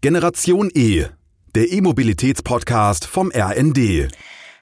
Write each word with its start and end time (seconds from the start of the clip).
Generation 0.00 0.70
E, 0.74 1.06
der 1.56 1.72
E-Mobilitäts-Podcast 1.72 3.04
vom 3.04 3.32
RND. 3.34 4.08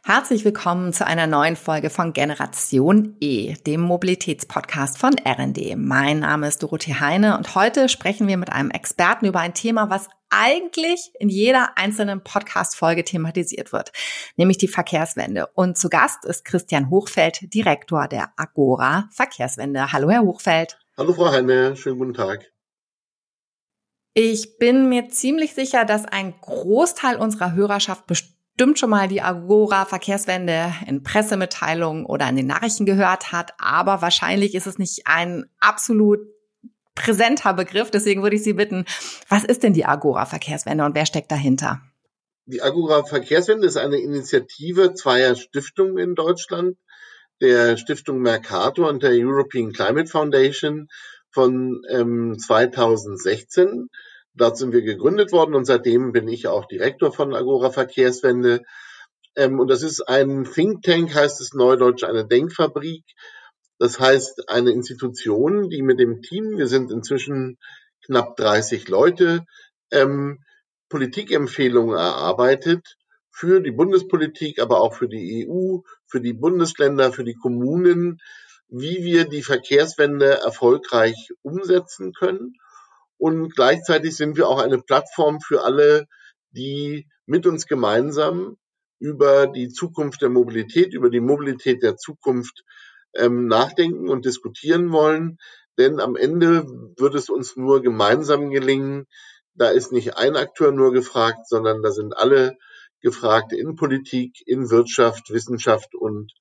Herzlich 0.03 0.47
willkommen 0.47 0.95
zu 0.95 1.07
einer 1.07 1.27
neuen 1.27 1.57
Folge 1.57 1.91
von 1.91 2.15
Generation 2.15 3.19
E, 3.21 3.53
dem 3.67 3.83
Mobilitätspodcast 3.83 4.97
von 4.97 5.15
RND. 5.23 5.77
Mein 5.77 6.21
Name 6.21 6.49
ist 6.49 6.63
Dorothee 6.63 6.95
Heine 6.95 7.37
und 7.37 7.55
heute 7.55 7.91
sprechen 7.91 8.29
wir 8.29 8.39
mit 8.39 8.51
einem 8.51 8.71
Experten 8.71 9.27
über 9.27 9.41
ein 9.41 9.53
Thema, 9.53 9.91
was 9.91 10.09
eigentlich 10.31 11.13
in 11.21 11.29
jeder 11.29 11.77
einzelnen 11.77 12.25
Podcast-Folge 12.25 13.05
thematisiert 13.05 13.75
wird, 13.75 13.93
nämlich 14.37 14.57
die 14.57 14.69
Verkehrswende. 14.69 15.49
Und 15.49 15.77
zu 15.77 15.91
Gast 15.91 16.25
ist 16.25 16.47
Christian 16.47 16.89
Hochfeld, 16.89 17.53
Direktor 17.53 18.09
der 18.09 18.33
Agora 18.39 19.11
Verkehrswende. 19.13 19.93
Hallo, 19.93 20.09
Herr 20.09 20.23
Hochfeld. 20.23 20.79
Hallo, 20.97 21.13
Frau 21.13 21.31
Heine. 21.31 21.77
Schönen 21.77 21.99
guten 21.99 22.15
Tag. 22.15 22.56
Ich 24.19 24.57
bin 24.57 24.89
mir 24.89 25.11
ziemlich 25.11 25.53
sicher, 25.53 25.85
dass 25.85 26.07
ein 26.07 26.33
Großteil 26.41 27.17
unserer 27.17 27.53
Hörerschaft 27.53 28.07
bestimmt 28.07 28.79
schon 28.79 28.89
mal 28.89 29.09
die 29.09 29.21
Agora 29.21 29.85
Verkehrswende 29.85 30.73
in 30.87 31.03
Pressemitteilungen 31.03 32.07
oder 32.07 32.27
in 32.27 32.37
den 32.37 32.47
Nachrichten 32.47 32.87
gehört 32.87 33.33
hat, 33.33 33.53
aber 33.59 34.01
wahrscheinlich 34.01 34.55
ist 34.55 34.67
es 34.67 34.79
nicht 34.79 35.03
ein 35.05 35.45
absolut 35.61 36.21
präsenter 36.95 37.53
Begriff. 37.53 37.91
Deswegen 37.91 38.23
würde 38.23 38.37
ich 38.37 38.43
Sie 38.43 38.55
bitten, 38.55 38.87
was 39.29 39.45
ist 39.45 39.63
denn 39.63 39.75
die 39.75 39.85
Agora 39.85 40.25
Verkehrswende 40.25 40.87
und 40.87 40.95
wer 40.95 41.05
steckt 41.05 41.31
dahinter? 41.31 41.83
Die 42.47 42.63
Agora 42.63 43.05
Verkehrswende 43.05 43.67
ist 43.67 43.77
eine 43.77 43.99
Initiative 43.99 44.95
zweier 44.95 45.35
Stiftungen 45.35 45.99
in 45.99 46.15
Deutschland, 46.15 46.79
der 47.43 47.77
Stiftung 47.77 48.21
Mercator 48.21 48.89
und 48.89 49.03
der 49.03 49.11
European 49.11 49.73
Climate 49.73 50.09
Foundation 50.09 50.89
von 51.37 51.83
ähm, 51.91 52.39
2016. 52.39 53.91
Dort 54.37 54.59
sind 54.59 54.73
wir 54.73 54.83
gegründet 54.83 55.33
worden 55.33 55.55
und 55.55 55.65
seitdem 55.65 56.13
bin 56.13 56.29
ich 56.29 56.47
auch 56.47 56.67
Direktor 56.67 57.11
von 57.11 57.35
Agora 57.35 57.71
Verkehrswende. 57.71 58.63
Ähm, 59.35 59.59
und 59.59 59.69
das 59.69 59.83
ist 59.83 60.03
ein 60.03 60.45
Think 60.45 60.83
Tank, 60.83 61.15
heißt 61.15 61.41
es 61.41 61.55
neudeutsch, 61.55 62.05
eine 62.05 62.27
Denkfabrik. 62.27 63.03
Das 63.79 63.99
heißt, 63.99 64.51
eine 64.51 64.73
Institution, 64.73 65.71
die 65.71 65.83
mit 65.83 65.99
dem 65.99 66.21
Team, 66.21 66.59
wir 66.59 66.67
sind 66.67 66.91
inzwischen 66.91 67.57
knapp 68.05 68.37
30 68.37 68.89
Leute, 68.89 69.45
ähm, 69.91 70.45
Politikempfehlungen 70.91 71.97
erarbeitet 71.97 72.97
für 73.31 73.61
die 73.61 73.73
Bundespolitik, 73.73 74.61
aber 74.61 74.83
auch 74.83 74.95
für 74.95 75.09
die 75.09 75.49
EU, 75.49 75.79
für 76.07 76.21
die 76.21 76.35
Bundesländer, 76.35 77.11
für 77.11 77.25
die 77.25 77.35
Kommunen, 77.35 78.19
wie 78.69 79.03
wir 79.03 79.25
die 79.25 79.43
Verkehrswende 79.43 80.41
erfolgreich 80.41 81.31
umsetzen 81.43 82.13
können 82.13 82.55
und 83.19 83.55
gleichzeitig 83.55 84.17
sind 84.17 84.37
wir 84.37 84.49
auch 84.49 84.61
eine 84.61 84.79
Plattform 84.79 85.41
für 85.41 85.65
alle, 85.65 86.07
die 86.51 87.07
mit 87.27 87.47
uns 87.47 87.67
gemeinsam 87.67 88.57
über 88.99 89.47
die 89.47 89.69
Zukunft 89.69 90.23
der 90.23 90.31
Mobilität, 90.31 90.95
über 90.95 91.11
die 91.11 91.21
Mobilität 91.21 91.83
der 91.83 91.97
Zukunft 91.97 92.63
ähm, 93.15 93.47
nachdenken 93.47 94.09
und 94.09 94.25
diskutieren 94.25 94.93
wollen. 94.93 95.39
Denn 95.79 96.01
am 96.01 96.17
Ende 96.17 96.67
wird 96.97 97.15
es 97.15 97.29
uns 97.29 97.57
nur 97.57 97.83
gemeinsam 97.83 98.51
gelingen. 98.51 99.07
Da 99.55 99.69
ist 99.69 99.93
nicht 99.93 100.17
ein 100.17 100.37
Akteur 100.37 100.73
nur 100.73 100.93
gefragt, 100.93 101.47
sondern 101.49 101.83
da 101.83 101.91
sind 101.91 102.17
alle 102.17 102.57
gefragt 103.03 103.53
in 103.53 103.77
Politik, 103.77 104.43
in 104.47 104.71
Wirtschaft, 104.71 105.31
Wissenschaft 105.31 105.95
und 105.95 106.33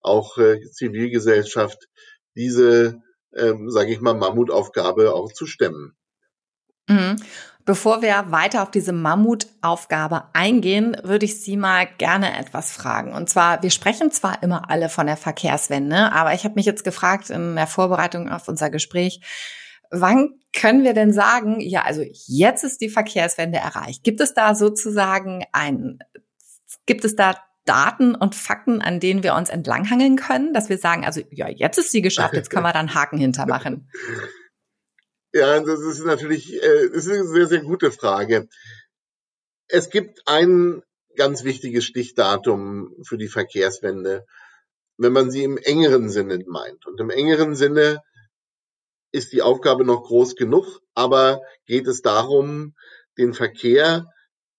auch 0.00 0.36
äh, 0.38 0.60
Zivilgesellschaft, 0.70 1.88
diese, 2.36 3.00
ähm, 3.34 3.70
sage 3.70 3.92
ich 3.92 4.00
mal, 4.00 4.14
Mammutaufgabe 4.14 5.14
auch 5.14 5.32
zu 5.32 5.46
stemmen. 5.46 5.96
Mhm. 6.88 7.16
Bevor 7.64 8.02
wir 8.02 8.24
weiter 8.30 8.62
auf 8.62 8.72
diese 8.72 8.92
Mammutaufgabe 8.92 10.24
eingehen, 10.32 10.96
würde 11.04 11.26
ich 11.26 11.40
Sie 11.40 11.56
mal 11.56 11.86
gerne 11.98 12.36
etwas 12.36 12.72
fragen. 12.72 13.12
Und 13.12 13.30
zwar, 13.30 13.62
wir 13.62 13.70
sprechen 13.70 14.10
zwar 14.10 14.42
immer 14.42 14.68
alle 14.68 14.88
von 14.88 15.06
der 15.06 15.16
Verkehrswende, 15.16 16.10
aber 16.10 16.34
ich 16.34 16.42
habe 16.42 16.56
mich 16.56 16.66
jetzt 16.66 16.82
gefragt 16.82 17.30
in 17.30 17.54
der 17.54 17.68
Vorbereitung 17.68 18.30
auf 18.30 18.48
unser 18.48 18.68
Gespräch, 18.68 19.20
wann 19.92 20.30
können 20.52 20.82
wir 20.82 20.92
denn 20.92 21.12
sagen, 21.12 21.60
ja, 21.60 21.82
also 21.82 22.02
jetzt 22.26 22.64
ist 22.64 22.80
die 22.80 22.88
Verkehrswende 22.88 23.58
erreicht? 23.58 24.02
Gibt 24.02 24.20
es 24.20 24.34
da 24.34 24.56
sozusagen 24.56 25.44
ein, 25.52 26.00
gibt 26.86 27.04
es 27.04 27.14
da 27.14 27.36
Daten 27.64 28.16
und 28.16 28.34
Fakten, 28.34 28.82
an 28.82 28.98
denen 28.98 29.22
wir 29.22 29.36
uns 29.36 29.50
entlanghangeln 29.50 30.16
können, 30.16 30.52
dass 30.52 30.68
wir 30.68 30.78
sagen, 30.78 31.04
also 31.04 31.20
ja, 31.30 31.48
jetzt 31.48 31.78
ist 31.78 31.92
sie 31.92 32.02
geschafft, 32.02 32.34
jetzt 32.34 32.50
können 32.50 32.64
wir 32.64 32.72
da 32.72 32.80
einen 32.80 32.94
Haken 32.96 33.18
hintermachen? 33.18 33.88
Ja, 35.32 35.60
das 35.60 35.80
ist 35.80 36.04
natürlich 36.04 36.52
äh, 36.62 36.88
das 36.88 37.06
ist 37.06 37.10
eine 37.10 37.26
sehr, 37.26 37.46
sehr 37.46 37.62
gute 37.62 37.90
Frage. 37.90 38.48
Es 39.68 39.88
gibt 39.88 40.22
ein 40.26 40.82
ganz 41.16 41.44
wichtiges 41.44 41.84
Stichdatum 41.84 42.94
für 43.02 43.16
die 43.16 43.28
Verkehrswende, 43.28 44.26
wenn 44.98 45.12
man 45.12 45.30
sie 45.30 45.44
im 45.44 45.56
engeren 45.56 46.10
Sinne 46.10 46.38
meint. 46.46 46.86
Und 46.86 47.00
im 47.00 47.10
engeren 47.10 47.54
Sinne 47.54 48.02
ist 49.10 49.32
die 49.32 49.42
Aufgabe 49.42 49.84
noch 49.84 50.02
groß 50.04 50.36
genug, 50.36 50.80
aber 50.94 51.40
geht 51.66 51.86
es 51.86 52.02
darum, 52.02 52.74
den 53.18 53.34
Verkehr 53.34 54.06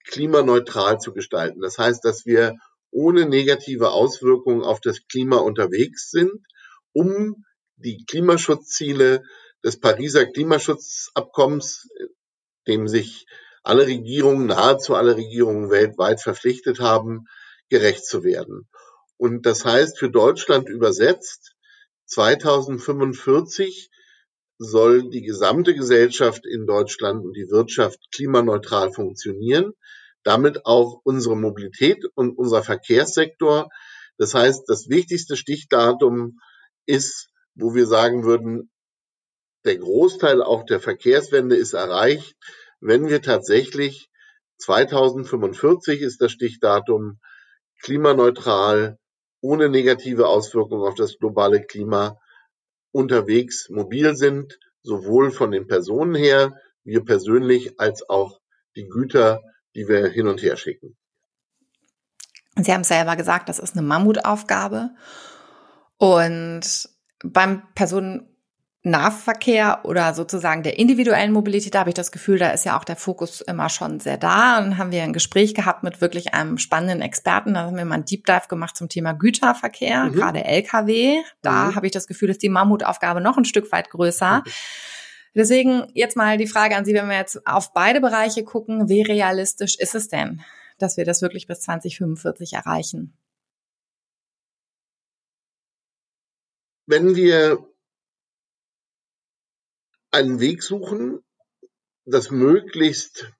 klimaneutral 0.05 0.99
zu 0.99 1.13
gestalten. 1.13 1.61
Das 1.61 1.77
heißt, 1.77 2.03
dass 2.03 2.25
wir 2.25 2.55
ohne 2.91 3.27
negative 3.27 3.91
Auswirkungen 3.91 4.63
auf 4.63 4.79
das 4.79 5.05
Klima 5.07 5.37
unterwegs 5.37 6.11
sind, 6.11 6.31
um 6.93 7.43
die 7.75 8.05
Klimaschutzziele 8.05 9.23
des 9.63 9.79
Pariser 9.79 10.25
Klimaschutzabkommens, 10.25 11.89
dem 12.67 12.87
sich 12.87 13.25
alle 13.63 13.87
Regierungen, 13.87 14.47
nahezu 14.47 14.95
alle 14.95 15.15
Regierungen 15.15 15.69
weltweit 15.69 16.21
verpflichtet 16.21 16.79
haben, 16.79 17.25
gerecht 17.69 18.05
zu 18.05 18.23
werden. 18.23 18.67
Und 19.17 19.45
das 19.45 19.63
heißt 19.63 19.97
für 19.97 20.09
Deutschland 20.09 20.67
übersetzt, 20.67 21.55
2045 22.07 23.89
soll 24.57 25.09
die 25.09 25.21
gesamte 25.21 25.73
Gesellschaft 25.73 26.45
in 26.45 26.65
Deutschland 26.65 27.23
und 27.23 27.33
die 27.33 27.49
Wirtschaft 27.49 27.99
klimaneutral 28.13 28.91
funktionieren, 28.91 29.73
damit 30.23 30.65
auch 30.65 31.01
unsere 31.03 31.35
Mobilität 31.35 32.05
und 32.15 32.37
unser 32.37 32.63
Verkehrssektor. 32.63 33.69
Das 34.17 34.33
heißt, 34.33 34.63
das 34.67 34.89
wichtigste 34.89 35.35
Stichdatum 35.37 36.39
ist, 36.85 37.29
wo 37.55 37.73
wir 37.73 37.87
sagen 37.87 38.23
würden, 38.23 38.69
der 39.65 39.77
Großteil 39.77 40.41
auch 40.41 40.65
der 40.65 40.79
Verkehrswende 40.79 41.55
ist 41.55 41.73
erreicht, 41.73 42.35
wenn 42.79 43.07
wir 43.07 43.21
tatsächlich 43.21 44.09
2045 44.57 46.01
ist 46.01 46.21
das 46.21 46.31
Stichdatum 46.31 47.19
klimaneutral, 47.81 48.97
ohne 49.41 49.69
negative 49.69 50.27
Auswirkungen 50.27 50.87
auf 50.87 50.95
das 50.95 51.17
globale 51.17 51.63
Klima 51.63 52.17
unterwegs 52.91 53.69
mobil 53.69 54.15
sind, 54.15 54.59
sowohl 54.83 55.31
von 55.31 55.51
den 55.51 55.67
Personen 55.67 56.15
her, 56.15 56.57
wir 56.83 57.03
persönlich, 57.03 57.79
als 57.79 58.07
auch 58.09 58.39
die 58.75 58.87
Güter, 58.87 59.41
die 59.75 59.87
wir 59.87 60.07
hin 60.07 60.27
und 60.27 60.41
her 60.41 60.57
schicken. 60.57 60.97
Sie 62.55 62.71
haben 62.71 62.83
selber 62.83 63.15
gesagt, 63.15 63.49
das 63.49 63.59
ist 63.59 63.75
eine 63.75 63.85
Mammutaufgabe. 63.85 64.91
Und 65.97 66.89
beim 67.23 67.63
Personen 67.73 68.32
Nahverkehr 68.85 69.79
oder 69.83 70.13
sozusagen 70.13 70.61
der 70.61 70.77
individuellen 70.77 71.31
Mobilität, 71.31 71.73
da 71.73 71.79
habe 71.79 71.89
ich 71.89 71.95
das 71.95 72.11
Gefühl, 72.11 72.37
da 72.37 72.49
ist 72.49 72.65
ja 72.65 72.77
auch 72.77 72.83
der 72.83 72.97
Fokus 72.97 73.39
immer 73.39 73.69
schon 73.69 74.01
sehr 74.01 74.17
da. 74.17 74.59
Und 74.59 74.77
haben 74.77 74.91
wir 74.91 75.03
ein 75.03 75.13
Gespräch 75.13 75.53
gehabt 75.53 75.83
mit 75.83 76.01
wirklich 76.01 76.33
einem 76.33 76.57
spannenden 76.57 77.01
Experten. 77.01 77.53
Da 77.53 77.61
haben 77.61 77.77
wir 77.77 77.85
mal 77.85 77.95
ein 77.95 78.05
Deep 78.05 78.25
Dive 78.25 78.49
gemacht 78.49 78.75
zum 78.75 78.89
Thema 78.89 79.13
Güterverkehr, 79.13 80.05
mhm. 80.05 80.11
gerade 80.11 80.43
Lkw. 80.43 81.21
Da 81.41 81.69
mhm. 81.69 81.75
habe 81.75 81.85
ich 81.85 81.93
das 81.93 82.07
Gefühl, 82.07 82.29
ist 82.29 82.43
die 82.43 82.49
Mammutaufgabe 82.49 83.21
noch 83.21 83.37
ein 83.37 83.45
Stück 83.45 83.71
weit 83.71 83.89
größer. 83.89 84.43
Mhm. 84.45 84.51
Deswegen 85.33 85.87
jetzt 85.93 86.17
mal 86.17 86.37
die 86.37 86.47
Frage 86.47 86.75
an 86.75 86.83
Sie, 86.83 86.93
wenn 86.93 87.07
wir 87.07 87.17
jetzt 87.17 87.47
auf 87.47 87.73
beide 87.73 88.01
Bereiche 88.01 88.43
gucken, 88.43 88.89
wie 88.89 89.01
realistisch 89.01 89.77
ist 89.79 89.95
es 89.95 90.09
denn, 90.09 90.41
dass 90.77 90.97
wir 90.97 91.05
das 91.05 91.21
wirklich 91.21 91.47
bis 91.47 91.61
2045 91.61 92.51
erreichen? 92.51 93.17
Wenn 96.85 97.15
wir 97.15 97.65
einen 100.13 100.39
Weg 100.39 100.63
suchen, 100.63 101.19
das 102.05 102.31
möglichst 102.31 103.31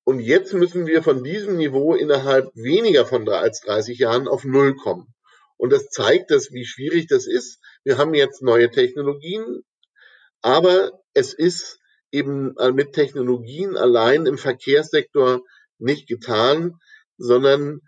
Und 0.05 0.21
jetzt 0.21 0.53
müssen 0.53 0.87
wir 0.87 1.03
von 1.03 1.25
diesem 1.25 1.56
Niveau 1.56 1.94
innerhalb 1.94 2.55
weniger 2.55 3.06
von 3.06 3.27
als 3.31 3.62
30 3.62 3.99
Jahren 3.99 4.29
auf 4.29 4.44
Null 4.44 4.77
kommen. 4.77 5.15
Und 5.56 5.73
das 5.73 5.88
zeigt, 5.88 6.31
dass 6.31 6.53
wie 6.53 6.67
schwierig 6.67 7.06
das 7.06 7.27
ist. 7.27 7.59
Wir 7.85 7.97
haben 7.97 8.12
jetzt 8.12 8.43
neue 8.43 8.71
Technologien, 8.71 9.62
aber 10.43 10.93
es 11.15 11.33
ist 11.33 11.79
eben 12.11 12.55
mit 12.75 12.93
Technologien 12.93 13.76
allein 13.76 14.26
im 14.26 14.38
Verkehrssektor 14.38 15.43
nicht 15.79 16.08
getan, 16.08 16.79
sondern 17.19 17.81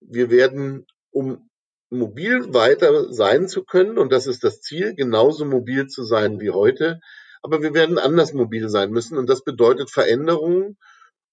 wir 0.00 0.30
werden, 0.30 0.86
um 1.10 1.48
mobil 1.90 2.54
weiter 2.54 3.12
sein 3.12 3.48
zu 3.48 3.64
können, 3.64 3.98
und 3.98 4.12
das 4.12 4.26
ist 4.26 4.44
das 4.44 4.60
Ziel, 4.60 4.94
genauso 4.94 5.44
mobil 5.44 5.86
zu 5.86 6.04
sein 6.04 6.40
wie 6.40 6.50
heute, 6.50 7.00
aber 7.42 7.60
wir 7.60 7.74
werden 7.74 7.98
anders 7.98 8.32
mobil 8.32 8.68
sein 8.68 8.90
müssen 8.90 9.18
und 9.18 9.28
das 9.28 9.44
bedeutet 9.44 9.90
Veränderungen 9.90 10.78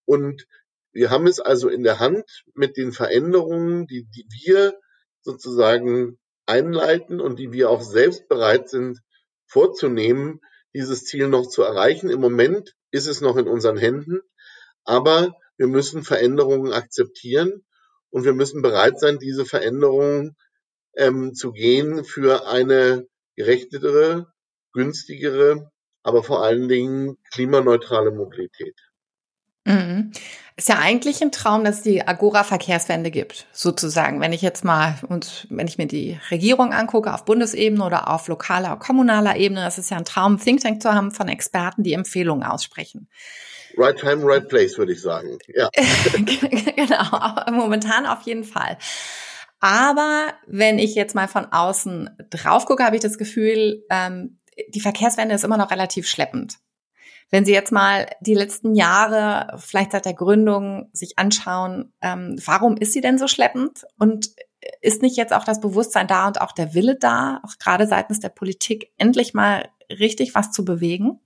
und 0.06 0.46
wir 0.92 1.12
haben 1.12 1.28
es 1.28 1.40
also 1.40 1.70
in 1.70 1.84
der 1.84 2.00
Hand 2.00 2.26
mit 2.56 2.78
den 2.78 2.92
Veränderungen, 2.92 3.86
die, 3.88 4.06
die 4.06 4.26
wir 4.44 4.74
sozusagen 5.22 6.18
einleiten 6.46 7.22
und 7.22 7.38
die 7.38 7.52
wir 7.52 7.70
auch 7.70 7.82
selbst 7.82 8.28
bereit 8.28 8.70
sind 8.70 9.00
vorzunehmen, 9.46 10.42
dieses 10.74 11.06
Ziel 11.06 11.28
noch 11.28 11.48
zu 11.48 11.64
erreichen. 11.64 12.10
Im 12.10 12.22
Moment 12.22 12.76
ist 12.92 13.08
es 13.08 13.22
noch 13.22 13.38
in 13.38 13.48
unseren 13.48 13.78
Händen, 13.78 14.22
aber 14.84 15.36
wir 15.58 15.68
müssen 15.68 16.04
Veränderungen 16.04 16.74
akzeptieren 16.74 17.66
und 18.10 18.24
wir 18.24 18.34
müssen 18.34 18.62
bereit 18.62 19.00
sein, 19.00 19.20
diese 19.20 19.46
Veränderungen 19.46 20.36
ähm, 20.96 21.34
zu 21.34 21.52
gehen 21.52 22.04
für 22.04 22.48
eine 22.48 23.08
gerechtere, 23.36 24.32
günstigere, 24.74 25.72
aber 26.04 26.24
vor 26.24 26.44
allen 26.44 26.68
Dingen 26.68 27.18
klimaneutrale 27.32 28.12
Mobilität. 28.12 28.76
Mhm. 29.70 30.12
Ist 30.58 30.68
ja 30.68 30.80
eigentlich 30.80 31.22
ein 31.22 31.32
Traum, 31.32 31.64
dass 31.64 31.78
es 31.78 31.82
die 31.84 32.06
Agora-Verkehrswende 32.06 33.12
gibt, 33.12 33.48
sozusagen. 33.54 34.20
Wenn 34.20 34.34
ich 34.34 34.42
jetzt 34.42 34.66
mal 34.66 34.96
und 35.08 35.48
wenn 35.50 35.68
ich 35.68 35.78
mir 35.78 35.88
die 35.88 36.20
Regierung 36.32 36.74
angucke 36.74 37.14
auf 37.14 37.24
Bundesebene 37.24 37.82
oder 37.86 38.10
auf 38.10 38.28
lokaler, 38.28 38.76
kommunaler 38.76 39.38
Ebene, 39.38 39.62
das 39.62 39.78
ist 39.78 39.90
ja 39.90 39.98
ein 39.98 40.04
Traum, 40.04 40.38
Think 40.38 40.62
Tank 40.62 40.82
zu 40.82 40.94
haben 40.94 41.12
von 41.12 41.30
Experten, 41.30 41.84
die 41.84 41.94
Empfehlungen 41.94 42.44
aussprechen. 42.44 43.08
Right 43.78 43.98
time, 43.98 44.26
right 44.26 44.50
place, 44.50 44.78
würde 44.78 44.92
ich 44.92 45.02
sagen. 45.02 45.38
Ja. 45.48 45.70
genau, 46.76 47.58
momentan 47.58 48.06
auf 48.06 48.24
jeden 48.24 48.44
Fall. 48.44 48.78
Aber 49.62 50.34
wenn 50.48 50.80
ich 50.80 50.96
jetzt 50.96 51.16
mal 51.16 51.28
von 51.28 51.46
außen 51.46 52.10
drauf 52.32 52.66
gucke, 52.66 52.84
habe 52.84 52.98
ich 52.98 53.02
das 53.02 53.18
Gefühl, 53.18 53.86
ähm, 53.90 54.40
die 54.70 54.82
Verkehrswende 54.82 55.36
ist 55.36 55.46
immer 55.46 55.58
noch 55.58 55.72
relativ 55.72 56.08
schleppend. 56.08 56.58
Wenn 57.32 57.46
Sie 57.46 57.54
jetzt 57.54 57.72
mal 57.72 58.08
die 58.22 58.34
letzten 58.34 58.74
Jahre, 58.74 59.58
vielleicht 59.60 59.92
seit 59.92 60.06
der 60.06 60.16
Gründung, 60.16 60.90
sich 60.94 61.20
anschauen, 61.20 61.94
ähm, 62.02 62.40
warum 62.44 62.78
ist 62.78 62.94
sie 62.94 63.02
denn 63.02 63.20
so 63.20 63.28
schleppend? 63.28 63.86
Und 64.00 64.32
ist 64.82 65.02
nicht 65.02 65.16
jetzt 65.16 65.34
auch 65.34 65.44
das 65.44 65.62
Bewusstsein 65.62 66.08
da 66.08 66.28
und 66.28 66.42
auch 66.42 66.52
der 66.52 66.74
Wille 66.74 66.98
da, 67.00 67.40
auch 67.44 67.58
gerade 67.60 67.88
seitens 67.88 68.20
der 68.20 68.30
Politik, 68.30 68.92
endlich 68.98 69.34
mal 69.34 69.70
richtig 69.90 70.36
was 70.36 70.52
zu 70.52 70.66
bewegen? 70.66 71.20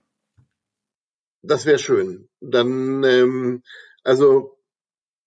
Das 1.42 1.66
wäre 1.66 1.78
schön. 1.78 2.28
Dann, 2.40 3.02
ähm, 3.04 3.62
also 4.02 4.58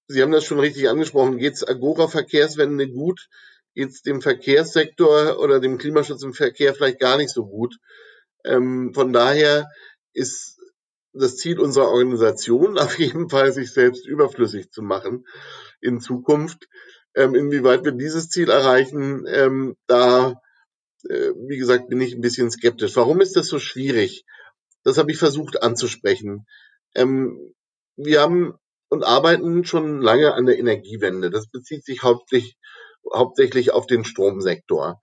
Sie 0.08 0.22
haben 0.22 0.32
das 0.32 0.46
schon 0.46 0.60
richtig 0.60 0.88
angesprochen. 0.90 1.38
Geht 1.38 1.56
es 1.56 1.68
Agora-Verkehrswende 1.68 2.88
gut? 2.88 3.28
Geht 3.76 3.90
es 3.90 4.02
dem 4.04 4.22
Verkehrssektor 4.22 5.38
oder 5.40 5.60
dem 5.60 5.78
Klimaschutz 5.78 6.24
im 6.24 6.34
Verkehr 6.34 6.74
vielleicht 6.74 7.00
gar 7.00 7.18
nicht 7.18 7.30
so 7.30 7.46
gut? 7.46 7.78
Ähm, 8.46 8.94
von 8.94 9.12
daher 9.12 9.70
ist 10.14 10.57
das 11.14 11.38
Ziel 11.38 11.60
unserer 11.60 11.90
Organisation 11.90 12.78
auf 12.78 12.98
jeden 13.00 13.30
Fall, 13.30 13.52
sich 13.52 13.72
selbst 13.72 14.08
überflüssig 14.08 14.72
zu 14.72 14.82
machen 14.82 15.26
in 15.82 16.00
Zukunft. 16.00 16.68
Ähm, 17.16 17.36
inwieweit 17.36 17.84
wir 17.84 17.94
dieses 17.94 18.30
Ziel 18.30 18.50
erreichen, 18.50 19.26
ähm, 19.28 19.76
da, 19.88 20.40
äh, 21.10 21.32
wie 21.48 21.58
gesagt, 21.58 21.90
bin 21.90 22.02
ich 22.02 22.14
ein 22.14 22.22
bisschen 22.22 22.52
skeptisch. 22.52 22.96
Warum 22.96 23.22
ist 23.22 23.36
das 23.36 23.48
so 23.48 23.60
schwierig? 23.60 24.24
Das 24.84 24.98
habe 24.98 25.12
ich 25.12 25.18
versucht 25.18 25.64
anzusprechen. 25.64 26.46
Ähm, 26.96 27.54
wir 27.96 28.22
haben 28.22 28.54
und 28.90 29.04
arbeiten 29.04 29.66
schon 29.66 30.02
lange 30.02 30.34
an 30.34 30.46
der 30.46 30.60
Energiewende. 30.60 31.30
Das 31.30 31.48
bezieht 31.48 31.84
sich 31.84 32.04
hauptsächlich, 32.04 32.58
hauptsächlich 33.14 33.72
auf 33.72 33.88
den 33.88 34.06
Stromsektor. 34.06 35.02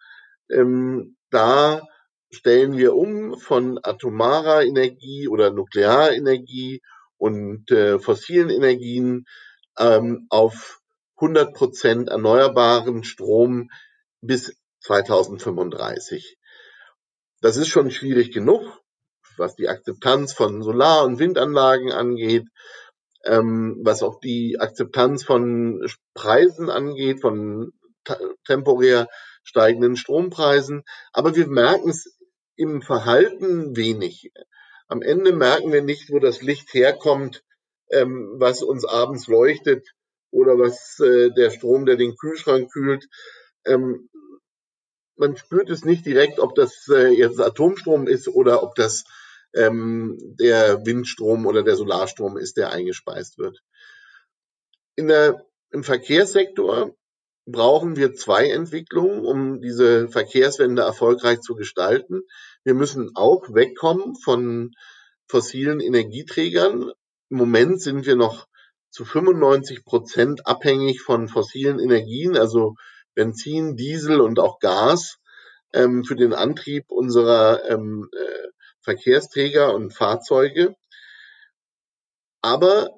Ähm, 0.51 1.17
da 1.31 1.83
stellen 2.35 2.77
wir 2.77 2.95
um 2.95 3.39
von 3.39 3.79
atomarer 3.83 4.65
Energie 4.65 5.29
oder 5.29 5.51
Nuklearenergie 5.51 6.83
und 7.17 7.71
äh, 7.71 7.99
fossilen 7.99 8.51
Energien 8.51 9.25
ähm, 9.79 10.27
auf 10.29 10.81
100 11.17 11.55
Prozent 11.55 12.09
erneuerbaren 12.09 13.05
Strom 13.05 13.71
bis 14.21 14.57
2035. 14.81 16.37
Das 17.41 17.57
ist 17.57 17.69
schon 17.69 17.91
schwierig 17.91 18.33
genug, 18.33 18.81
was 19.37 19.55
die 19.55 19.69
Akzeptanz 19.69 20.33
von 20.33 20.63
Solar- 20.63 21.05
und 21.05 21.19
Windanlagen 21.19 21.93
angeht, 21.93 22.47
ähm, 23.25 23.81
was 23.83 24.03
auch 24.03 24.21
die 24.21 24.59
Akzeptanz 24.61 25.25
von 25.25 25.87
Preisen 26.15 26.71
angeht, 26.71 27.21
von 27.21 27.73
temporär 28.47 29.09
steigenden 29.43 29.97
Strompreisen. 29.97 30.85
Aber 31.13 31.35
wir 31.37 31.47
merken 31.47 31.91
es 31.91 32.14
im 32.57 32.83
Verhalten 32.83 33.77
wenig. 33.77 34.33
Am 34.89 35.03
Ende 35.03 35.33
merken 35.33 35.73
wir 35.73 35.83
nicht, 35.83 36.11
wo 36.11 36.19
das 36.19 36.43
Licht 36.43 36.73
herkommt, 36.75 37.43
ähm, 37.91 38.35
was 38.39 38.63
uns 38.63 38.85
abends 38.85 39.27
leuchtet 39.27 39.95
oder 40.31 40.59
was 40.59 40.99
äh, 41.01 41.31
der 41.31 41.51
Strom, 41.51 41.87
der 41.87 41.97
den 41.97 42.17
Kühlschrank 42.17 42.71
kühlt. 42.73 43.09
Ähm, 43.65 44.09
man 45.17 45.37
spürt 45.37 45.71
es 45.71 45.85
nicht 45.85 46.05
direkt, 46.07 46.39
ob 46.39 46.55
das 46.55 46.89
äh, 46.89 47.09
jetzt 47.09 47.41
Atomstrom 47.41 48.09
ist 48.09 48.29
oder 48.29 48.63
ob 48.63 48.75
das 48.75 49.05
ähm, 49.55 50.19
der 50.41 50.85
Windstrom 50.85 51.47
oder 51.47 51.63
der 51.63 51.77
Solarstrom 51.77 52.37
ist, 52.37 52.57
der 52.57 52.71
eingespeist 52.71 53.39
wird. 53.39 53.63
In 54.97 55.09
der, 55.09 55.47
Im 55.71 55.85
Verkehrssektor 55.85 56.95
brauchen 57.47 57.97
wir 57.97 58.15
zwei 58.15 58.49
Entwicklungen, 58.51 59.25
um 59.25 59.61
diese 59.61 60.09
Verkehrswende 60.09 60.83
erfolgreich 60.83 61.41
zu 61.41 61.55
gestalten. 61.55 62.23
Wir 62.65 62.75
müssen 62.75 63.11
auch 63.15 63.53
wegkommen 63.53 64.17
von 64.17 64.73
fossilen 65.27 65.81
Energieträgern. 65.81 66.91
Im 67.31 67.37
Moment 67.37 67.83
sind 67.83 68.07
wir 68.07 68.17
noch 68.17 68.47
zu 68.91 69.05
95 69.05 69.85
Prozent 69.85 70.47
abhängig 70.47 71.03
von 71.03 71.29
fossilen 71.29 71.81
Energien, 71.81 72.37
also 72.37 72.77
Benzin, 73.15 73.77
Diesel 73.77 74.21
und 74.21 74.39
auch 74.39 74.59
Gas 74.61 75.19
ähm, 75.73 76.05
für 76.05 76.17
den 76.17 76.33
Antrieb 76.33 76.91
unserer 76.91 77.69
ähm, 77.69 78.09
äh, 78.13 78.49
Verkehrsträger 78.81 79.75
und 79.75 79.93
Fahrzeuge. 79.93 80.77
Aber 82.41 82.91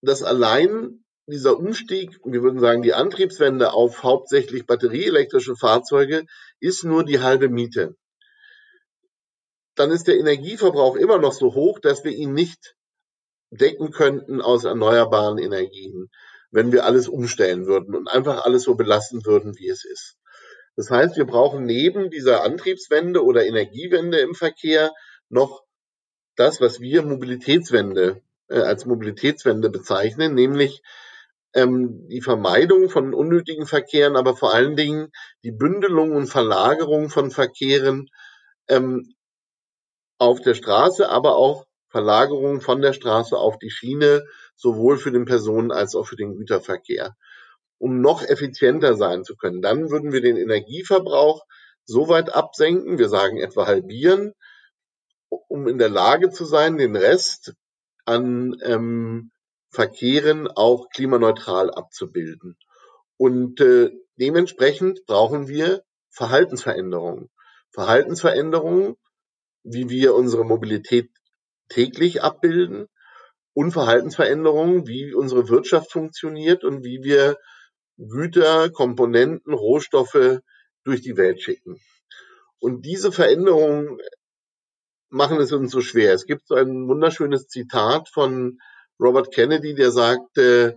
das 0.00 0.22
allein 0.22 1.03
dieser 1.26 1.58
Umstieg, 1.58 2.20
wir 2.24 2.42
würden 2.42 2.60
sagen, 2.60 2.82
die 2.82 2.94
Antriebswende 2.94 3.72
auf 3.72 4.02
hauptsächlich 4.02 4.66
batterieelektrische 4.66 5.56
Fahrzeuge 5.56 6.26
ist 6.60 6.84
nur 6.84 7.04
die 7.04 7.20
halbe 7.20 7.48
Miete. 7.48 7.96
Dann 9.74 9.90
ist 9.90 10.06
der 10.06 10.18
Energieverbrauch 10.18 10.96
immer 10.96 11.18
noch 11.18 11.32
so 11.32 11.54
hoch, 11.54 11.80
dass 11.80 12.04
wir 12.04 12.12
ihn 12.12 12.32
nicht 12.32 12.76
decken 13.50 13.90
könnten 13.90 14.40
aus 14.40 14.64
erneuerbaren 14.64 15.38
Energien, 15.38 16.10
wenn 16.50 16.72
wir 16.72 16.84
alles 16.84 17.08
umstellen 17.08 17.66
würden 17.66 17.94
und 17.94 18.08
einfach 18.08 18.44
alles 18.44 18.64
so 18.64 18.74
belassen 18.74 19.24
würden, 19.24 19.56
wie 19.58 19.68
es 19.68 19.84
ist. 19.84 20.16
Das 20.76 20.90
heißt, 20.90 21.16
wir 21.16 21.24
brauchen 21.24 21.64
neben 21.64 22.10
dieser 22.10 22.42
Antriebswende 22.42 23.24
oder 23.24 23.46
Energiewende 23.46 24.18
im 24.18 24.34
Verkehr 24.34 24.92
noch 25.28 25.62
das, 26.36 26.60
was 26.60 26.80
wir 26.80 27.02
Mobilitätswende 27.02 28.20
äh, 28.48 28.58
als 28.58 28.86
Mobilitätswende 28.86 29.70
bezeichnen, 29.70 30.34
nämlich 30.34 30.82
ähm, 31.54 32.08
die 32.08 32.20
Vermeidung 32.20 32.88
von 32.90 33.14
unnötigen 33.14 33.66
Verkehren, 33.66 34.16
aber 34.16 34.36
vor 34.36 34.52
allen 34.52 34.76
Dingen 34.76 35.10
die 35.44 35.52
Bündelung 35.52 36.12
und 36.12 36.26
Verlagerung 36.26 37.10
von 37.10 37.30
Verkehren 37.30 38.08
ähm, 38.68 39.14
auf 40.18 40.40
der 40.40 40.54
Straße, 40.54 41.08
aber 41.08 41.36
auch 41.36 41.64
Verlagerung 41.88 42.60
von 42.60 42.80
der 42.82 42.92
Straße 42.92 43.36
auf 43.36 43.58
die 43.58 43.70
Schiene, 43.70 44.24
sowohl 44.56 44.96
für 44.98 45.12
den 45.12 45.26
Personen- 45.26 45.70
als 45.70 45.94
auch 45.94 46.06
für 46.06 46.16
den 46.16 46.36
Güterverkehr, 46.36 47.14
um 47.78 48.00
noch 48.00 48.22
effizienter 48.22 48.96
sein 48.96 49.22
zu 49.22 49.36
können. 49.36 49.62
Dann 49.62 49.90
würden 49.90 50.12
wir 50.12 50.20
den 50.20 50.36
Energieverbrauch 50.36 51.44
so 51.84 52.08
weit 52.08 52.34
absenken, 52.34 52.98
wir 52.98 53.08
sagen 53.08 53.38
etwa 53.38 53.66
halbieren, 53.66 54.32
um 55.28 55.68
in 55.68 55.78
der 55.78 55.88
Lage 55.88 56.30
zu 56.30 56.44
sein, 56.44 56.78
den 56.78 56.96
Rest 56.96 57.54
an 58.06 58.56
ähm, 58.62 59.30
Verkehren 59.74 60.48
auch 60.48 60.88
klimaneutral 60.88 61.70
abzubilden. 61.70 62.56
Und 63.16 63.60
äh, 63.60 63.90
dementsprechend 64.16 65.04
brauchen 65.06 65.48
wir 65.48 65.82
Verhaltensveränderungen. 66.10 67.30
Verhaltensveränderungen, 67.70 68.96
wie 69.64 69.88
wir 69.88 70.14
unsere 70.14 70.44
Mobilität 70.44 71.10
täglich 71.68 72.22
abbilden 72.22 72.86
und 73.52 73.72
Verhaltensveränderungen, 73.72 74.86
wie 74.86 75.14
unsere 75.14 75.48
Wirtschaft 75.48 75.90
funktioniert 75.90 76.64
und 76.64 76.84
wie 76.84 77.02
wir 77.02 77.36
Güter, 77.96 78.70
Komponenten, 78.70 79.54
Rohstoffe 79.54 80.40
durch 80.84 81.00
die 81.00 81.16
Welt 81.16 81.40
schicken. 81.42 81.80
Und 82.58 82.84
diese 82.84 83.12
Veränderungen 83.12 83.98
machen 85.08 85.40
es 85.40 85.52
uns 85.52 85.70
so 85.70 85.80
schwer. 85.80 86.12
Es 86.12 86.26
gibt 86.26 86.46
so 86.46 86.54
ein 86.54 86.88
wunderschönes 86.88 87.46
Zitat 87.46 88.08
von 88.08 88.58
Robert 89.04 89.32
Kennedy, 89.32 89.74
der 89.74 89.90
sagt, 89.90 90.38
äh, 90.38 90.72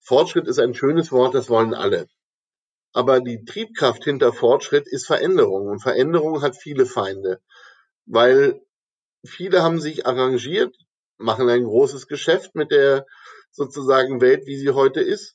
Fortschritt 0.00 0.48
ist 0.48 0.58
ein 0.58 0.74
schönes 0.74 1.12
Wort, 1.12 1.34
das 1.34 1.50
wollen 1.50 1.74
alle. 1.74 2.06
Aber 2.92 3.20
die 3.20 3.44
Triebkraft 3.44 4.04
hinter 4.04 4.32
Fortschritt 4.32 4.86
ist 4.88 5.06
Veränderung. 5.06 5.66
Und 5.66 5.82
Veränderung 5.82 6.40
hat 6.40 6.56
viele 6.56 6.86
Feinde. 6.86 7.40
Weil 8.06 8.62
viele 9.26 9.62
haben 9.62 9.80
sich 9.80 10.06
arrangiert, 10.06 10.74
machen 11.18 11.48
ein 11.48 11.64
großes 11.64 12.06
Geschäft 12.06 12.54
mit 12.54 12.70
der 12.70 13.04
sozusagen 13.50 14.20
Welt, 14.20 14.46
wie 14.46 14.56
sie 14.56 14.70
heute 14.70 15.00
ist, 15.00 15.34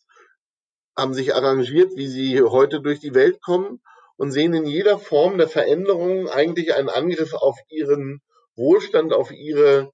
haben 0.98 1.13
sich 1.13 1.36
arrangiert, 1.36 1.91
wie 1.95 2.07
sie 2.07 2.41
heute 2.41 2.81
durch 2.81 3.00
die 3.00 3.13
Welt 3.13 3.41
kommen 3.41 3.81
und 4.17 4.31
sehen 4.31 4.53
in 4.53 4.65
jeder 4.65 5.00
Form 5.00 5.38
der 5.38 5.48
Veränderung 5.48 6.29
eigentlich 6.29 6.74
einen 6.74 6.89
Angriff 6.89 7.33
auf 7.33 7.57
ihren 7.69 8.21
Wohlstand, 8.55 9.13
auf 9.13 9.31
ihre 9.31 9.91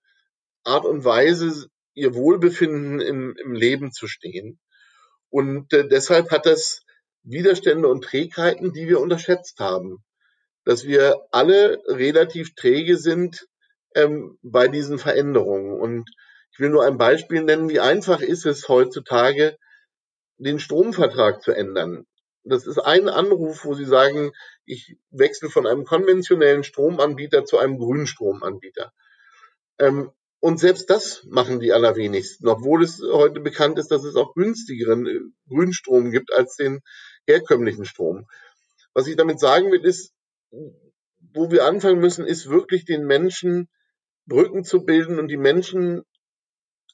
Art 0.64 0.86
und 0.86 1.06
Weise, 1.06 1.68
ihr 1.98 2.14
Wohlbefinden 2.14 3.02
im, 3.02 3.36
im 3.44 3.54
Leben 3.54 3.92
zu 3.92 4.08
stehen. 4.08 4.60
Und 5.30 5.74
äh, 5.74 5.88
deshalb 5.88 6.30
hat 6.32 6.46
das 6.46 6.82
Widerstände 7.24 7.88
und 7.88 8.04
Trägheiten, 8.04 8.72
die 8.72 8.88
wir 8.88 9.00
unterschätzt 9.00 9.60
haben. 9.60 10.04
Dass 10.64 10.86
wir 10.86 11.28
alle 11.32 11.82
relativ 11.88 12.54
träge 12.54 12.98
sind 12.98 13.48
ähm, 13.96 14.38
bei 14.44 14.68
diesen 14.68 15.00
Veränderungen. 15.00 15.80
Und 15.80 16.10
ich 16.52 16.60
will 16.60 16.70
nur 16.70 16.86
ein 16.86 16.98
Beispiel 16.98 17.42
nennen, 17.42 17.68
wie 17.68 17.80
einfach 17.80 18.22
ist 18.22 18.46
es 18.46 18.70
heutzutage, 18.70 19.58
den 20.38 20.60
Stromvertrag 20.60 21.42
zu 21.42 21.52
ändern. 21.52 22.06
Das 22.44 22.68
ist 22.68 22.78
ein 22.78 23.10
Anruf, 23.10 23.66
wo 23.66 23.74
Sie 23.74 23.86
sagen, 23.86 24.32
ich 24.66 24.98
wechsle 25.10 25.50
von 25.50 25.66
einem 25.66 25.84
konventionellen 25.84 26.64
Stromanbieter 26.64 27.44
zu 27.44 27.58
einem 27.58 27.80
grünen 27.80 28.06
Stromanbieter. 28.06 28.94
Ähm, 29.80 30.12
und 30.40 30.60
selbst 30.60 30.90
das 30.90 31.24
machen 31.30 31.60
die 31.60 31.74
allerwenigsten, 31.74 32.48
obwohl 32.48 32.84
es 32.84 33.02
heute 33.02 33.40
bekannt 33.40 33.80
ist, 33.80 33.90
dass 33.90 34.04
es 34.04 34.16
auch 34.16 34.34
günstigeren 34.36 35.08
äh, 35.08 35.20
Grünstrom 35.48 36.12
gibt 36.12 36.32
als 36.32 36.56
den 36.56 36.82
herkömmlichen 37.26 37.86
Strom. 37.86 38.28
Was 38.94 39.08
ich 39.08 39.16
damit 39.16 39.40
sagen 39.40 39.72
will, 39.72 39.84
ist, 39.84 40.14
wo 41.34 41.52
wir 41.52 41.66
anfangen 41.66 42.00
müssen, 42.00 42.26
ist 42.26 42.50
wirklich 42.50 42.86
den 42.86 43.06
Menschen 43.06 43.68
Brücken 44.26 44.64
zu 44.64 44.84
bilden 44.84 45.20
und 45.20 45.30
die 45.30 45.38
Menschen 45.38 46.04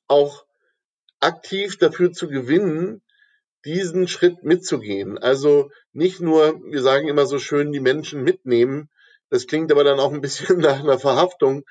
auch 0.07 0.45
aktiv 1.19 1.77
dafür 1.77 2.12
zu 2.12 2.27
gewinnen, 2.27 3.01
diesen 3.65 4.07
Schritt 4.07 4.43
mitzugehen. 4.43 5.17
Also 5.17 5.71
nicht 5.91 6.19
nur, 6.19 6.62
wir 6.65 6.81
sagen 6.81 7.07
immer 7.07 7.25
so 7.25 7.39
schön, 7.39 7.71
die 7.71 7.79
Menschen 7.79 8.23
mitnehmen. 8.23 8.89
Das 9.29 9.47
klingt 9.47 9.71
aber 9.71 9.83
dann 9.83 10.00
auch 10.00 10.13
ein 10.13 10.21
bisschen 10.21 10.57
nach 10.59 10.79
einer 10.79 11.00
Verhaftung, 11.00 11.63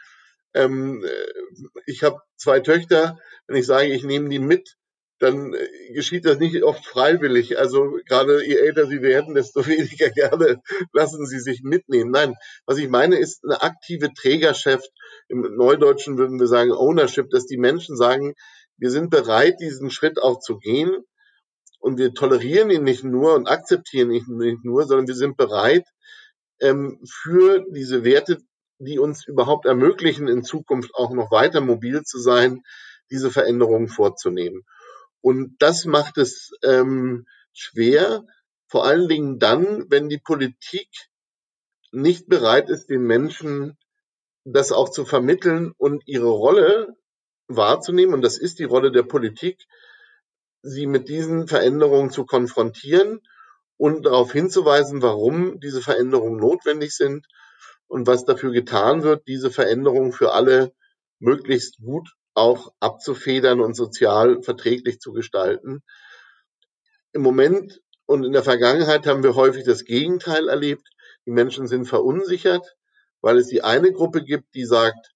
ähm, 0.55 1.05
äh, 1.05 1.73
ich 1.87 2.03
habe 2.03 2.21
zwei 2.37 2.61
Töchter, 2.61 3.19
wenn 3.47 3.57
ich 3.57 3.67
sage, 3.67 3.89
ich 3.89 4.05
nehme 4.05 4.29
die 4.29 4.39
mit, 4.39 4.77
dann 5.19 5.55
äh, 5.55 5.93
geschieht 5.93 6.25
das 6.27 6.39
nicht 6.39 6.63
oft 6.65 6.85
freiwillig. 6.85 7.59
Also 7.59 7.99
gerade 8.07 8.45
je 8.45 8.57
älter 8.57 8.87
sie 8.87 9.03
werden, 9.03 9.35
desto 9.35 9.67
weniger 9.67 10.11
gerne 10.11 10.61
lassen 10.93 11.27
sie 11.27 11.39
sich 11.39 11.63
mitnehmen. 11.63 12.11
Nein, 12.11 12.35
was 12.67 12.79
ich 12.79 12.89
meine, 12.89 13.17
ist 13.17 13.45
eine 13.45 13.63
aktive 13.63 14.13
Trägerschaft. 14.13 14.91
Im 15.29 15.43
Neudeutschen 15.57 16.19
würden 16.19 16.41
wir 16.41 16.49
sagen 16.49 16.73
Ownership, 16.73 17.31
dass 17.31 17.47
die 17.47 17.57
Menschen 17.57 17.97
sagen, 17.97 18.35
wir 18.77 18.91
sind 18.91 19.11
bereit, 19.11 19.61
diesen 19.61 19.91
Schritt 19.91 20.21
auch 20.21 20.41
zu 20.41 20.59
gehen. 20.59 20.97
Und 21.79 21.99
wir 21.99 22.15
tolerieren 22.15 22.71
ihn 22.71 22.85
nicht 22.85 23.03
nur 23.03 23.35
und 23.35 23.49
akzeptieren 23.49 24.11
ihn 24.13 24.25
nicht 24.29 24.65
nur, 24.65 24.87
sondern 24.87 25.09
wir 25.09 25.17
sind 25.17 25.37
bereit, 25.37 25.85
ähm, 26.61 27.01
für 27.05 27.65
diese 27.73 28.05
Werte 28.05 28.39
die 28.85 28.99
uns 28.99 29.27
überhaupt 29.27 29.67
ermöglichen, 29.67 30.29
in 30.29 30.43
Zukunft 30.43 30.95
auch 30.95 31.13
noch 31.13 31.31
weiter 31.31 31.61
mobil 31.61 32.03
zu 32.03 32.19
sein, 32.19 32.63
diese 33.11 33.31
Veränderungen 33.31 33.89
vorzunehmen. 33.89 34.65
Und 35.21 35.57
das 35.61 35.85
macht 35.85 36.19
es 36.19 36.51
ähm, 36.65 37.27
schwer, 37.53 38.25
vor 38.67 38.85
allen 38.85 39.09
Dingen 39.09 39.39
dann, 39.39 39.87
wenn 39.91 40.09
die 40.09 40.19
Politik 40.19 40.89
nicht 41.93 42.29
bereit 42.29 42.71
ist, 42.71 42.89
den 42.89 43.03
Menschen 43.03 43.77
das 44.45 44.73
auch 44.73 44.89
zu 44.89 45.05
vermitteln 45.05 45.73
und 45.77 46.03
ihre 46.07 46.31
Rolle 46.31 46.97
wahrzunehmen. 47.47 48.15
Und 48.15 48.23
das 48.23 48.39
ist 48.39 48.59
die 48.59 48.65
Rolle 48.65 48.91
der 48.91 49.05
Politik, 49.05 49.65
sie 50.63 50.87
mit 50.87 51.09
diesen 51.09 51.47
Veränderungen 51.47 52.11
zu 52.11 52.25
konfrontieren 52.25 53.21
und 53.77 54.07
darauf 54.07 54.33
hinzuweisen, 54.33 55.03
warum 55.03 55.61
diese 55.61 55.83
Veränderungen 55.83 56.39
notwendig 56.39 56.93
sind 56.97 57.27
und 57.93 58.07
was 58.07 58.25
dafür 58.25 58.53
getan 58.53 59.03
wird, 59.03 59.29
diese 59.29 59.51
Veränderung 59.51 60.13
für 60.13 60.33
alle 60.33 60.73
möglichst 61.19 61.77
gut 61.77 62.09
auch 62.33 62.73
abzufedern 62.81 63.61
und 63.61 63.75
sozial 63.75 64.43
verträglich 64.43 64.99
zu 64.99 65.13
gestalten. 65.13 65.83
Im 67.13 67.21
Moment 67.21 67.83
und 68.07 68.25
in 68.25 68.33
der 68.33 68.43
Vergangenheit 68.43 69.07
haben 69.07 69.23
wir 69.23 69.35
häufig 69.35 69.65
das 69.65 69.85
Gegenteil 69.85 70.49
erlebt. 70.49 70.89
Die 71.27 71.33
Menschen 71.33 71.67
sind 71.67 71.85
verunsichert, 71.85 72.77
weil 73.21 73.37
es 73.37 73.49
die 73.49 73.63
eine 73.63 73.93
Gruppe 73.93 74.25
gibt, 74.25 74.55
die 74.55 74.65
sagt, 74.65 75.13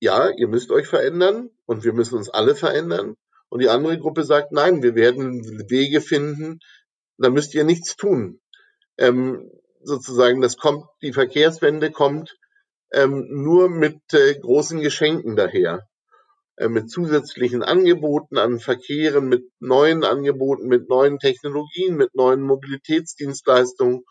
ja, 0.00 0.30
ihr 0.30 0.48
müsst 0.48 0.70
euch 0.70 0.86
verändern 0.86 1.50
und 1.66 1.84
wir 1.84 1.92
müssen 1.92 2.16
uns 2.16 2.30
alle 2.30 2.54
verändern. 2.54 3.16
Und 3.50 3.60
die 3.60 3.68
andere 3.68 3.98
Gruppe 3.98 4.24
sagt, 4.24 4.52
nein, 4.52 4.82
wir 4.82 4.94
werden 4.94 5.42
Wege 5.68 6.00
finden, 6.00 6.60
da 7.18 7.28
müsst 7.28 7.54
ihr 7.54 7.64
nichts 7.64 7.96
tun. 7.96 8.40
Ähm, 8.96 9.50
sozusagen, 9.82 10.40
das 10.40 10.56
kommt, 10.56 10.84
die 11.02 11.12
Verkehrswende 11.12 11.90
kommt 11.90 12.36
ähm, 12.92 13.26
nur 13.30 13.68
mit 13.68 14.00
äh, 14.12 14.34
großen 14.34 14.80
Geschenken 14.80 15.36
daher. 15.36 15.86
Äh, 16.60 16.68
mit 16.68 16.90
zusätzlichen 16.90 17.62
Angeboten 17.62 18.36
an 18.36 18.60
Verkehren, 18.60 19.28
mit 19.28 19.44
neuen 19.60 20.04
Angeboten, 20.04 20.68
mit 20.68 20.90
neuen 20.90 21.18
Technologien, 21.18 21.96
mit 21.96 22.14
neuen 22.14 22.42
Mobilitätsdienstleistungen. 22.42 24.04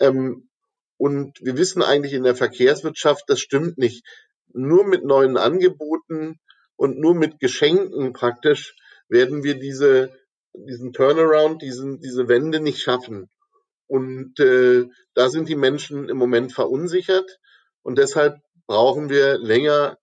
Ähm, 0.00 0.48
und 0.96 1.38
wir 1.42 1.58
wissen 1.58 1.82
eigentlich 1.82 2.14
in 2.14 2.22
der 2.24 2.34
Verkehrswirtschaft, 2.34 3.24
das 3.26 3.40
stimmt 3.40 3.76
nicht. 3.76 4.06
Nur 4.54 4.86
mit 4.86 5.04
neuen 5.04 5.36
Angeboten 5.36 6.40
und 6.76 6.98
nur 6.98 7.14
mit 7.14 7.40
Geschenken 7.40 8.14
praktisch 8.14 8.74
werden 9.10 9.44
wir 9.44 9.58
diese, 9.58 10.14
diesen 10.54 10.94
Turnaround, 10.94 11.60
diesen, 11.60 12.00
diese 12.00 12.26
Wende 12.26 12.60
nicht 12.60 12.80
schaffen. 12.80 13.28
Und 13.90 14.38
äh, 14.38 14.86
da 15.14 15.30
sind 15.30 15.48
die 15.48 15.56
Menschen 15.56 16.08
im 16.08 16.16
Moment 16.16 16.52
verunsichert 16.52 17.40
und 17.82 17.98
deshalb 17.98 18.36
brauchen 18.68 19.10
wir 19.10 19.36
länger, 19.36 19.98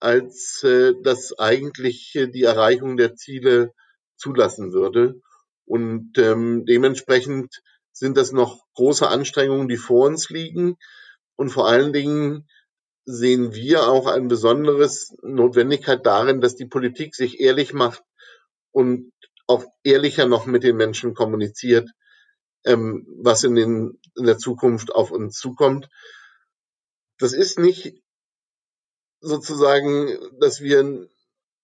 als 0.00 0.64
äh, 0.64 0.94
das 1.04 1.38
eigentlich 1.38 2.18
die 2.34 2.42
Erreichung 2.42 2.96
der 2.96 3.14
Ziele 3.14 3.72
zulassen 4.16 4.72
würde. 4.72 5.20
Und 5.64 6.18
ähm, 6.18 6.64
dementsprechend 6.66 7.62
sind 7.92 8.16
das 8.16 8.32
noch 8.32 8.64
große 8.74 9.06
Anstrengungen, 9.06 9.68
die 9.68 9.76
vor 9.76 10.08
uns 10.08 10.28
liegen. 10.28 10.74
Und 11.36 11.50
vor 11.50 11.68
allen 11.68 11.92
Dingen 11.92 12.48
sehen 13.04 13.54
wir 13.54 13.88
auch 13.88 14.08
ein 14.08 14.26
besonderes 14.26 15.14
Notwendigkeit 15.22 16.04
darin, 16.04 16.40
dass 16.40 16.56
die 16.56 16.66
Politik 16.66 17.14
sich 17.14 17.38
ehrlich 17.38 17.74
macht 17.74 18.02
und 18.72 19.12
auch 19.46 19.64
ehrlicher 19.84 20.26
noch 20.26 20.46
mit 20.46 20.64
den 20.64 20.76
Menschen 20.76 21.14
kommuniziert, 21.14 21.88
ähm, 22.64 23.06
was 23.22 23.44
in, 23.44 23.54
den, 23.54 23.98
in 24.16 24.26
der 24.26 24.38
Zukunft 24.38 24.94
auf 24.94 25.10
uns 25.10 25.38
zukommt. 25.38 25.88
Das 27.18 27.32
ist 27.32 27.58
nicht 27.58 27.94
sozusagen, 29.20 30.18
dass 30.40 30.60
wir 30.60 31.08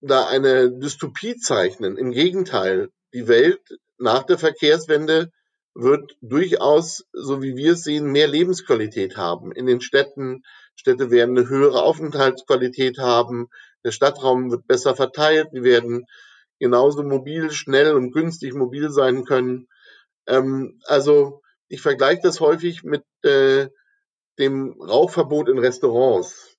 da 0.01 0.27
eine 0.27 0.71
Dystopie 0.71 1.37
zeichnen. 1.37 1.97
Im 1.97 2.13
Gegenteil, 2.13 2.91
die 3.15 3.29
Welt 3.29 3.61
nach 3.99 4.25
der 4.25 4.39
Verkehrswende 4.39 5.33
wird 5.75 6.17
durchaus, 6.21 7.05
so 7.13 7.43
wie 7.43 7.57
wir 7.57 7.73
es 7.73 7.85
sehen, 7.85 8.11
mehr 8.13 8.29
Lebensqualität 8.29 9.17
haben. 9.17 9.53
In 9.53 9.67
den 9.67 9.81
Städten, 9.81 10.43
Städte 10.75 11.11
werden 11.11 11.37
eine 11.37 11.49
höhere 11.49 11.83
Aufenthaltsqualität 11.83 12.99
haben, 12.99 13.49
der 13.85 13.91
Stadtraum 13.91 14.51
wird 14.51 14.67
besser 14.67 14.97
verteilt, 14.97 15.49
die 15.53 15.63
werden 15.63 16.07
genauso 16.59 17.03
mobil, 17.03 17.51
schnell 17.51 17.95
und 17.95 18.13
günstig 18.13 18.55
mobil 18.55 18.91
sein 18.91 19.25
können. 19.25 19.69
Ähm, 20.27 20.81
also 20.85 21.43
ich 21.69 21.81
vergleiche 21.81 22.23
das 22.23 22.41
häufig 22.41 22.83
mit 22.83 23.05
äh, 23.23 23.69
dem 24.39 24.81
Rauchverbot 24.81 25.49
in 25.49 25.59
Restaurants. 25.59 26.57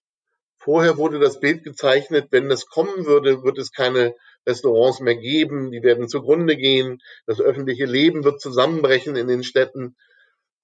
Vorher 0.58 0.98
wurde 0.98 1.20
das 1.20 1.40
Bild 1.40 1.64
gezeichnet, 1.64 2.28
wenn 2.32 2.50
das 2.50 2.66
kommen 2.66 3.06
würde, 3.06 3.44
wird 3.44 3.58
es 3.58 3.72
keine 3.72 4.16
Restaurants 4.46 5.00
mehr 5.00 5.16
geben, 5.16 5.72
die 5.72 5.82
werden 5.84 6.10
zugrunde 6.10 6.58
gehen, 6.58 7.02
das 7.26 7.40
öffentliche 7.40 7.86
Leben 7.86 8.24
wird 8.24 8.42
zusammenbrechen 8.42 9.16
in 9.16 9.28
den 9.28 9.44
Städten. 9.44 9.96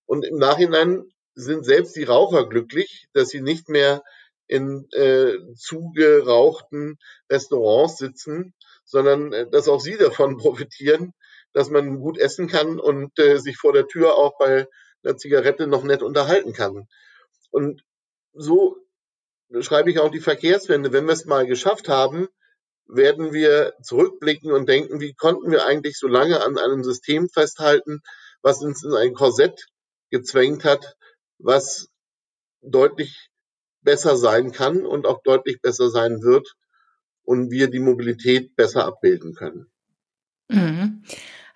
Und 0.06 0.26
im 0.26 0.38
Nachhinein 0.38 1.04
sind 1.36 1.66
selbst 1.66 1.96
die 1.96 2.04
Raucher 2.04 2.48
glücklich, 2.48 3.08
dass 3.14 3.30
sie 3.30 3.42
nicht 3.42 3.70
mehr 3.70 4.04
in 4.48 4.88
äh, 4.92 5.38
zugerauchten 5.56 6.98
Restaurants 7.30 7.98
sitzen, 7.98 8.54
sondern 8.84 9.32
äh, 9.34 9.50
dass 9.50 9.70
auch 9.70 9.80
sie 9.80 9.98
davon 9.98 10.38
profitieren, 10.38 11.14
dass 11.54 11.70
man 11.70 12.00
gut 12.00 12.18
essen 12.18 12.48
kann 12.48 12.80
und 12.80 13.18
äh, 13.20 13.38
sich 13.38 13.58
vor 13.58 13.74
der 13.74 13.88
Tür 13.88 14.16
auch 14.16 14.38
bei 14.38 14.68
einer 15.04 15.18
Zigarette 15.18 15.68
noch 15.68 15.84
nett 15.84 16.02
unterhalten 16.02 16.54
kann. 16.54 16.88
Und 17.52 17.84
so 18.34 18.78
schreibe 19.62 19.92
ich 19.92 20.00
auch 20.00 20.12
die 20.12 20.20
Verkehrswende. 20.20 20.92
Wenn 20.92 21.06
wir 21.06 21.14
es 21.14 21.26
mal 21.26 21.46
geschafft 21.46 21.88
haben, 21.88 22.28
werden 22.88 23.34
wir 23.34 23.74
zurückblicken 23.82 24.52
und 24.52 24.68
denken, 24.68 25.00
wie 25.00 25.14
konnten 25.14 25.52
wir 25.52 25.66
eigentlich 25.66 25.98
so 25.98 26.08
lange 26.08 26.42
an 26.44 26.58
einem 26.58 26.84
System 26.84 27.30
festhalten, 27.30 28.02
was 28.42 28.62
uns 28.62 28.84
in 28.84 28.94
ein 28.94 29.14
Korsett 29.14 29.68
gezwängt 30.10 30.64
hat, 30.64 30.96
was 31.38 31.90
deutlich 32.62 33.30
besser 33.82 34.18
sein 34.18 34.52
kann 34.52 34.86
und 34.86 35.06
auch 35.06 35.22
deutlich 35.24 35.62
besser 35.62 35.90
sein 35.90 36.22
wird 36.24 36.56
und 37.24 37.52
wir 37.52 37.70
die 37.70 37.80
Mobilität 37.80 38.56
besser 38.56 38.86
abbilden 38.86 39.34
können. 39.34 39.72
Mhm. 40.50 41.04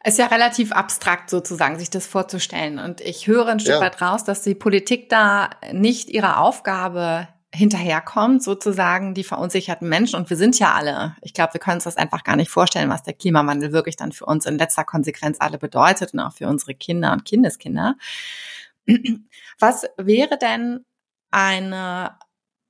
Ist 0.08 0.20
ja 0.20 0.28
relativ 0.28 0.72
abstrakt 0.72 1.30
sozusagen, 1.30 1.78
sich 1.78 1.90
das 1.90 2.08
vorzustellen. 2.08 2.80
Und 2.80 3.02
ich 3.02 3.28
höre 3.28 3.48
ein 3.48 3.60
Stück 3.60 3.74
ja. 3.74 3.82
weit 3.82 4.02
raus, 4.02 4.24
dass 4.24 4.42
die 4.42 4.56
Politik 4.56 5.10
da 5.10 5.50
nicht 5.74 6.08
ihrer 6.08 6.40
Aufgabe 6.40 7.28
hinterherkommt, 7.54 8.42
sozusagen 8.42 9.14
die 9.14 9.26
verunsicherten 9.26 9.90
Menschen. 9.90 10.16
Und 10.16 10.30
wir 10.30 10.38
sind 10.38 10.60
ja 10.60 10.74
alle, 10.74 11.18
ich 11.22 11.34
glaube, 11.34 11.56
wir 11.56 11.60
können 11.60 11.76
uns 11.76 11.84
das 11.84 11.98
einfach 11.98 12.24
gar 12.24 12.38
nicht 12.38 12.50
vorstellen, 12.50 12.90
was 12.90 13.04
der 13.04 13.16
Klimawandel 13.16 13.74
wirklich 13.74 13.98
dann 13.98 14.14
für 14.14 14.26
uns 14.26 14.46
in 14.46 14.58
letzter 14.58 14.86
Konsequenz 14.86 15.38
alle 15.42 15.58
bedeutet 15.58 16.14
und 16.14 16.22
auch 16.22 16.32
für 16.32 16.48
unsere 16.48 16.74
Kinder 16.74 17.12
und 17.12 17.26
Kindeskinder. 17.26 17.96
Was 19.60 19.88
wäre 19.98 20.38
denn 20.38 20.86
eine 21.32 22.18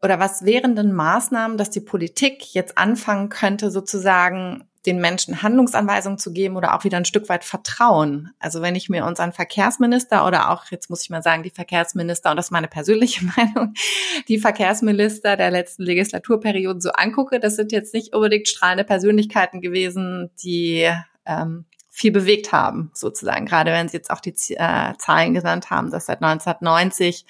oder 0.02 0.20
was 0.20 0.44
wären 0.44 0.76
denn 0.76 0.92
Maßnahmen, 0.92 1.58
dass 1.58 1.70
die 1.70 1.82
Politik 1.82 2.56
jetzt 2.56 2.80
anfangen 2.80 3.30
könnte, 3.30 3.70
sozusagen 3.70 4.67
den 4.86 5.00
Menschen 5.00 5.42
Handlungsanweisungen 5.42 6.18
zu 6.18 6.32
geben 6.32 6.56
oder 6.56 6.76
auch 6.76 6.84
wieder 6.84 6.98
ein 6.98 7.06
Stück 7.06 7.30
weit 7.30 7.44
Vertrauen. 7.44 8.32
Also 8.40 8.62
wenn 8.62 8.76
ich 8.76 8.90
mir 8.90 9.06
unseren 9.06 9.34
Verkehrsminister 9.34 10.26
oder 10.26 10.50
auch, 10.50 10.66
jetzt 10.72 10.90
muss 10.90 11.04
ich 11.04 11.10
mal 11.10 11.24
sagen, 11.24 11.44
die 11.44 11.50
Verkehrsminister, 11.50 12.32
und 12.32 12.38
das 12.38 12.48
ist 12.48 12.52
meine 12.52 12.68
persönliche 12.68 13.26
Meinung, 13.38 13.74
die 14.28 14.40
Verkehrsminister 14.40 15.36
der 15.36 15.52
letzten 15.52 15.84
Legislaturperioden 15.84 16.82
so 16.82 16.92
angucke, 16.92 17.40
das 17.40 17.56
sind 17.56 17.72
jetzt 17.72 17.94
nicht 17.94 18.14
unbedingt 18.14 18.48
strahlende 18.48 18.84
Persönlichkeiten 18.84 19.62
gewesen, 19.62 20.30
die 20.44 20.90
ähm, 21.26 21.66
viel 21.90 22.12
bewegt 22.12 22.52
haben, 22.52 22.92
sozusagen. 22.94 23.46
Gerade 23.48 23.72
wenn 23.72 23.88
Sie 23.88 23.98
jetzt 23.98 24.12
auch 24.12 24.20
die 24.20 24.36
äh, 24.52 24.94
Zahlen 25.00 25.34
genannt 25.34 25.72
haben, 25.72 25.90
dass 25.90 26.06
seit 26.06 26.22
1990 26.22 27.26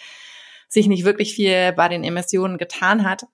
sich 0.67 0.88
nicht 0.88 1.05
wirklich 1.05 1.33
viel 1.33 1.71
bei 1.73 1.88
den 1.88 2.03
Emissionen 2.03 2.57
getan 2.57 3.10
hat. 3.10 3.25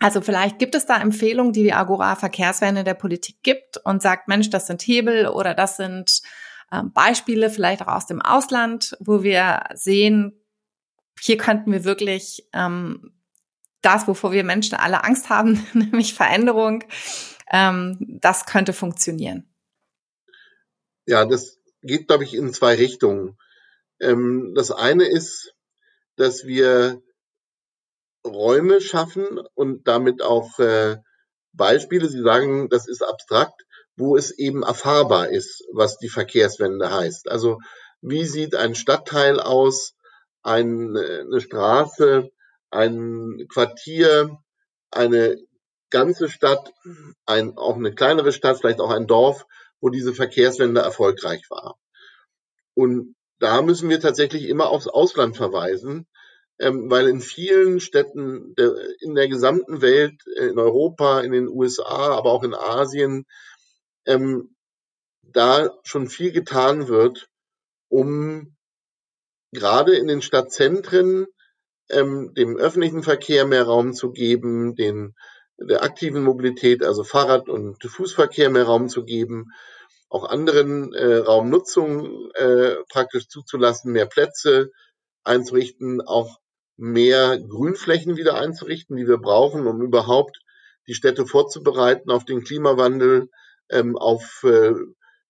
Also 0.00 0.20
vielleicht 0.20 0.58
gibt 0.58 0.74
es 0.74 0.86
da 0.86 1.00
Empfehlungen, 1.00 1.52
die 1.52 1.62
die 1.62 1.72
Agora 1.72 2.16
Verkehrswende 2.16 2.84
der 2.84 2.94
Politik 2.94 3.36
gibt 3.42 3.78
und 3.84 4.02
sagt, 4.02 4.28
Mensch, 4.28 4.50
das 4.50 4.66
sind 4.66 4.82
Hebel 4.82 5.28
oder 5.28 5.54
das 5.54 5.76
sind 5.76 6.20
ähm, 6.72 6.92
Beispiele 6.92 7.50
vielleicht 7.50 7.82
auch 7.82 7.94
aus 7.94 8.06
dem 8.06 8.20
Ausland, 8.20 8.96
wo 9.00 9.22
wir 9.22 9.64
sehen, 9.74 10.40
hier 11.20 11.36
könnten 11.36 11.72
wir 11.72 11.84
wirklich 11.84 12.48
ähm, 12.52 13.12
das, 13.82 14.08
wovor 14.08 14.32
wir 14.32 14.44
Menschen 14.44 14.76
alle 14.76 15.04
Angst 15.04 15.30
haben, 15.30 15.64
nämlich 15.72 16.14
Veränderung, 16.14 16.84
ähm, 17.50 17.98
das 18.20 18.46
könnte 18.46 18.72
funktionieren. 18.72 19.48
Ja, 21.06 21.24
das 21.26 21.60
geht, 21.82 22.08
glaube 22.08 22.24
ich, 22.24 22.34
in 22.34 22.52
zwei 22.52 22.74
Richtungen. 22.74 23.36
Ähm, 24.00 24.52
das 24.56 24.70
eine 24.70 25.04
ist, 25.04 25.54
dass 26.16 26.46
wir 26.46 27.02
Räume 28.26 28.80
schaffen 28.80 29.40
und 29.54 29.86
damit 29.86 30.22
auch 30.22 30.58
äh, 30.58 30.96
Beispiele, 31.52 32.08
Sie 32.08 32.22
sagen, 32.22 32.68
das 32.68 32.88
ist 32.88 33.02
abstrakt, 33.02 33.64
wo 33.96 34.16
es 34.16 34.30
eben 34.36 34.62
erfahrbar 34.62 35.28
ist, 35.28 35.64
was 35.72 35.98
die 35.98 36.08
Verkehrswende 36.08 36.90
heißt. 36.90 37.30
Also 37.30 37.58
wie 38.00 38.24
sieht 38.26 38.54
ein 38.54 38.74
Stadtteil 38.74 39.40
aus, 39.40 39.94
ein, 40.42 40.96
eine 40.96 41.40
Straße, 41.40 42.30
ein 42.70 43.46
Quartier, 43.48 44.38
eine 44.90 45.38
ganze 45.90 46.28
Stadt, 46.28 46.72
ein, 47.24 47.56
auch 47.56 47.76
eine 47.76 47.94
kleinere 47.94 48.32
Stadt, 48.32 48.58
vielleicht 48.58 48.80
auch 48.80 48.90
ein 48.90 49.06
Dorf, 49.06 49.46
wo 49.80 49.90
diese 49.90 50.12
Verkehrswende 50.12 50.80
erfolgreich 50.80 51.44
war. 51.50 51.76
Und 52.74 53.14
da 53.38 53.62
müssen 53.62 53.88
wir 53.88 54.00
tatsächlich 54.00 54.48
immer 54.48 54.68
aufs 54.68 54.88
Ausland 54.88 55.36
verweisen, 55.36 56.06
ähm, 56.58 56.90
weil 56.90 57.08
in 57.08 57.20
vielen 57.20 57.80
Städten 57.80 58.54
in 59.00 59.14
der 59.14 59.28
gesamten 59.28 59.82
Welt, 59.82 60.22
äh, 60.36 60.46
in 60.46 60.58
Europa, 60.58 61.20
in 61.20 61.32
den 61.32 61.48
USA, 61.48 62.16
aber 62.16 62.30
auch 62.30 62.44
in 62.44 62.54
Asien, 62.54 63.26
ähm, 64.06 64.54
da 65.22 65.70
schon 65.84 66.08
viel 66.08 66.32
getan 66.32 66.88
wird, 66.88 67.28
um 67.88 68.56
gerade 69.52 69.96
in 69.96 70.06
den 70.06 70.22
Stadtzentren 70.22 71.26
ähm, 71.90 72.32
dem 72.34 72.56
öffentlichen 72.56 73.02
Verkehr 73.02 73.46
mehr 73.46 73.64
Raum 73.64 73.92
zu 73.92 74.12
geben, 74.12 74.74
den 74.74 75.14
der 75.56 75.82
aktiven 75.82 76.24
Mobilität, 76.24 76.82
also 76.82 77.04
Fahrrad- 77.04 77.48
und 77.48 77.82
Fußverkehr 77.82 78.50
mehr 78.50 78.64
Raum 78.64 78.88
zu 78.88 79.04
geben, 79.04 79.52
auch 80.08 80.24
anderen 80.24 80.92
äh, 80.94 81.16
Raumnutzung 81.16 82.30
äh, 82.34 82.76
praktisch 82.90 83.28
zuzulassen, 83.28 83.92
mehr 83.92 84.06
Plätze 84.06 84.70
einzurichten, 85.24 86.00
auch 86.00 86.38
mehr 86.76 87.38
Grünflächen 87.38 88.16
wieder 88.16 88.34
einzurichten, 88.34 88.96
die 88.96 89.06
wir 89.06 89.18
brauchen, 89.18 89.66
um 89.66 89.82
überhaupt 89.82 90.40
die 90.86 90.94
Städte 90.94 91.26
vorzubereiten 91.26 92.10
auf 92.10 92.24
den 92.24 92.42
Klimawandel, 92.42 93.28
ähm, 93.70 93.96
auf 93.96 94.42
äh, 94.44 94.72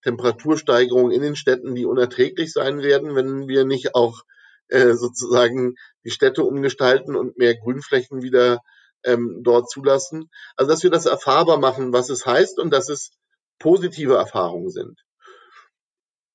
Temperatursteigerungen 0.02 1.12
in 1.12 1.22
den 1.22 1.36
Städten, 1.36 1.74
die 1.74 1.86
unerträglich 1.86 2.52
sein 2.52 2.82
werden, 2.82 3.14
wenn 3.14 3.48
wir 3.48 3.64
nicht 3.64 3.94
auch 3.94 4.22
äh, 4.68 4.92
sozusagen 4.92 5.74
die 6.04 6.10
Städte 6.10 6.44
umgestalten 6.44 7.16
und 7.16 7.38
mehr 7.38 7.56
Grünflächen 7.56 8.22
wieder 8.22 8.60
ähm, 9.04 9.40
dort 9.42 9.70
zulassen. 9.70 10.30
Also 10.56 10.70
dass 10.70 10.82
wir 10.82 10.90
das 10.90 11.06
erfahrbar 11.06 11.58
machen, 11.58 11.92
was 11.92 12.10
es 12.10 12.26
heißt 12.26 12.58
und 12.58 12.70
dass 12.70 12.88
es 12.88 13.10
positive 13.58 14.14
Erfahrungen 14.14 14.70
sind. 14.70 15.00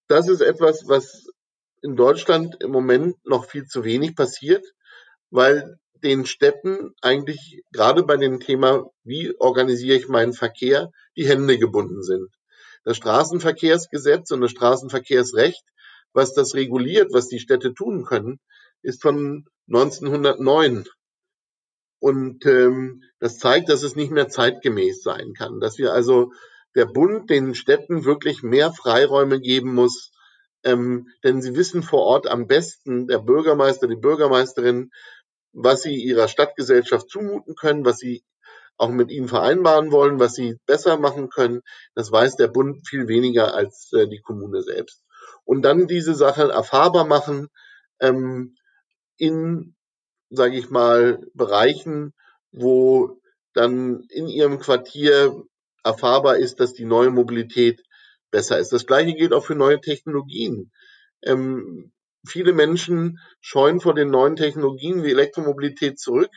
Das 0.08 0.28
ist 0.28 0.41
etwas, 0.41 0.88
was 0.88 1.28
in 1.82 1.95
Deutschland 1.95 2.58
im 2.62 2.72
Moment 2.72 3.17
noch 3.26 3.45
viel 3.45 3.65
zu 3.65 3.84
wenig 3.84 4.15
passiert 4.15 4.65
weil 5.31 5.77
den 6.03 6.25
Städten 6.25 6.93
eigentlich 7.01 7.63
gerade 7.71 8.03
bei 8.03 8.17
dem 8.17 8.39
Thema, 8.39 8.89
wie 9.03 9.33
organisiere 9.37 9.97
ich 9.97 10.07
meinen 10.07 10.33
Verkehr, 10.33 10.91
die 11.17 11.27
Hände 11.27 11.57
gebunden 11.57 12.03
sind. 12.03 12.29
Das 12.83 12.97
Straßenverkehrsgesetz 12.97 14.31
und 14.31 14.41
das 14.41 14.51
Straßenverkehrsrecht, 14.51 15.63
was 16.13 16.33
das 16.33 16.55
reguliert, 16.55 17.13
was 17.13 17.27
die 17.27 17.39
Städte 17.39 17.73
tun 17.73 18.05
können, 18.05 18.39
ist 18.81 19.01
von 19.01 19.45
1909. 19.67 20.85
Und 21.99 22.45
ähm, 22.45 23.03
das 23.19 23.37
zeigt, 23.37 23.69
dass 23.69 23.83
es 23.83 23.95
nicht 23.95 24.11
mehr 24.11 24.29
zeitgemäß 24.29 25.03
sein 25.03 25.33
kann, 25.33 25.59
dass 25.59 25.77
wir 25.77 25.93
also 25.93 26.31
der 26.75 26.85
Bund 26.85 27.29
den 27.29 27.55
Städten 27.55 28.05
wirklich 28.05 28.41
mehr 28.41 28.71
Freiräume 28.71 29.41
geben 29.41 29.73
muss, 29.73 30.11
ähm, 30.63 31.07
denn 31.23 31.41
sie 31.41 31.55
wissen 31.55 31.83
vor 31.83 32.01
Ort 32.01 32.27
am 32.27 32.47
besten, 32.47 33.07
der 33.07 33.19
Bürgermeister, 33.19 33.87
die 33.87 33.95
Bürgermeisterin, 33.95 34.91
was 35.53 35.83
sie 35.83 35.95
ihrer 35.95 36.27
Stadtgesellschaft 36.27 37.09
zumuten 37.09 37.55
können, 37.55 37.85
was 37.85 37.97
sie 37.97 38.23
auch 38.77 38.89
mit 38.89 39.12
ihnen 39.12 39.27
vereinbaren 39.27 39.91
wollen, 39.91 40.19
was 40.19 40.33
sie 40.33 40.57
besser 40.65 40.97
machen 40.97 41.29
können. 41.29 41.62
Das 41.95 42.12
weiß 42.12 42.38
der 42.38 42.47
Bund 42.47 42.88
viel 42.88 43.07
weniger 43.07 43.53
als 43.53 43.91
äh, 43.93 44.07
die 44.07 44.21
Kommune 44.21 44.62
selbst. 44.62 45.03
Und 45.43 45.63
dann 45.63 45.88
diese 45.88 46.15
Sache 46.15 46.49
erfahrbar 46.49 47.05
machen 47.05 47.49
ähm, 47.99 48.55
in, 49.17 49.75
sage 50.29 50.57
ich 50.57 50.69
mal, 50.69 51.19
Bereichen, 51.33 52.13
wo 52.51 53.19
dann 53.53 54.03
in 54.09 54.27
ihrem 54.27 54.59
Quartier 54.59 55.43
erfahrbar 55.83 56.38
ist, 56.38 56.59
dass 56.59 56.73
die 56.73 56.85
neue 56.85 57.09
Mobilität 57.09 57.83
besser 58.31 58.59
ist. 58.59 58.71
Das 58.71 58.85
gleiche 58.85 59.13
gilt 59.13 59.33
auch 59.33 59.45
für 59.45 59.55
neue 59.55 59.81
Technologien. 59.81 60.71
Ähm, 61.23 61.91
viele 62.25 62.53
Menschen 62.53 63.19
scheuen 63.39 63.79
vor 63.79 63.93
den 63.93 64.10
neuen 64.10 64.36
Technologien 64.36 65.03
wie 65.03 65.12
Elektromobilität 65.12 65.99
zurück. 65.99 66.32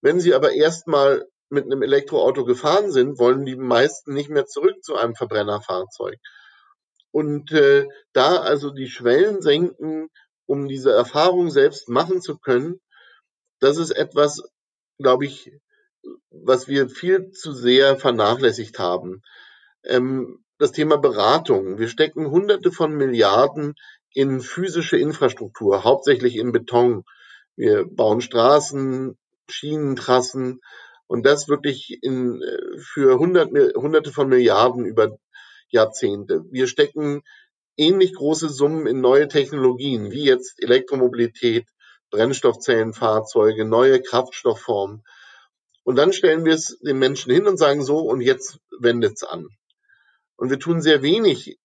Wenn 0.00 0.20
sie 0.20 0.34
aber 0.34 0.52
erstmal 0.52 1.26
mit 1.48 1.64
einem 1.64 1.82
Elektroauto 1.82 2.44
gefahren 2.44 2.90
sind, 2.90 3.18
wollen 3.18 3.44
die 3.44 3.56
meisten 3.56 4.12
nicht 4.12 4.28
mehr 4.28 4.46
zurück 4.46 4.82
zu 4.82 4.96
einem 4.96 5.14
Verbrennerfahrzeug. 5.14 6.18
Und 7.12 7.52
äh, 7.52 7.86
da 8.12 8.36
also 8.36 8.70
die 8.70 8.88
Schwellen 8.88 9.40
senken, 9.40 10.08
um 10.46 10.68
diese 10.68 10.92
Erfahrung 10.92 11.50
selbst 11.50 11.88
machen 11.88 12.20
zu 12.20 12.38
können, 12.38 12.80
das 13.60 13.78
ist 13.78 13.90
etwas, 13.90 14.42
glaube 14.98 15.24
ich, 15.24 15.50
was 16.30 16.68
wir 16.68 16.88
viel 16.88 17.30
zu 17.30 17.52
sehr 17.52 17.96
vernachlässigt 17.96 18.78
haben. 18.78 19.22
Ähm, 19.84 20.44
das 20.58 20.72
Thema 20.72 20.96
Beratung. 20.96 21.78
Wir 21.78 21.88
stecken 21.88 22.30
Hunderte 22.30 22.72
von 22.72 22.94
Milliarden 22.94 23.74
in 24.16 24.40
physische 24.40 24.96
Infrastruktur, 24.96 25.84
hauptsächlich 25.84 26.36
in 26.36 26.50
Beton. 26.50 27.04
Wir 27.54 27.84
bauen 27.84 28.22
Straßen, 28.22 29.18
Schienentrassen 29.46 30.62
und 31.06 31.26
das 31.26 31.48
wirklich 31.48 31.98
in, 32.00 32.40
äh, 32.40 32.78
für 32.78 33.18
hundert, 33.18 33.50
Hunderte 33.74 34.12
von 34.12 34.30
Milliarden 34.30 34.86
über 34.86 35.18
Jahrzehnte. 35.68 36.46
Wir 36.50 36.66
stecken 36.66 37.24
ähnlich 37.76 38.14
große 38.14 38.48
Summen 38.48 38.86
in 38.86 39.02
neue 39.02 39.28
Technologien, 39.28 40.10
wie 40.10 40.24
jetzt 40.24 40.62
Elektromobilität, 40.62 41.66
Brennstoffzellenfahrzeuge, 42.10 43.66
neue 43.66 44.00
Kraftstoffformen. 44.00 45.04
Und 45.84 45.96
dann 45.96 46.14
stellen 46.14 46.46
wir 46.46 46.54
es 46.54 46.78
den 46.78 46.98
Menschen 46.98 47.34
hin 47.34 47.46
und 47.46 47.58
sagen 47.58 47.84
so, 47.84 47.98
und 47.98 48.22
jetzt 48.22 48.60
wendet's 48.80 49.24
an. 49.24 49.46
Und 50.36 50.48
wir 50.48 50.58
tun 50.58 50.80
sehr 50.80 51.02
wenig 51.02 51.58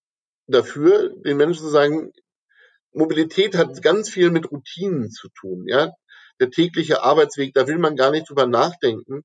dafür, 0.48 1.16
den 1.16 1.38
Menschen 1.38 1.64
zu 1.64 1.70
sagen, 1.70 2.12
Mobilität 2.94 3.56
hat 3.56 3.82
ganz 3.82 4.10
viel 4.10 4.32
mit 4.32 4.52
Routinen 4.52 5.10
zu 5.10 5.30
tun, 5.30 5.66
ja. 5.68 5.92
Der 6.40 6.50
tägliche 6.50 7.04
Arbeitsweg, 7.04 7.54
da 7.54 7.68
will 7.68 7.78
man 7.78 7.96
gar 7.96 8.12
nicht 8.12 8.30
drüber 8.30 8.48
nachdenken. 8.48 9.24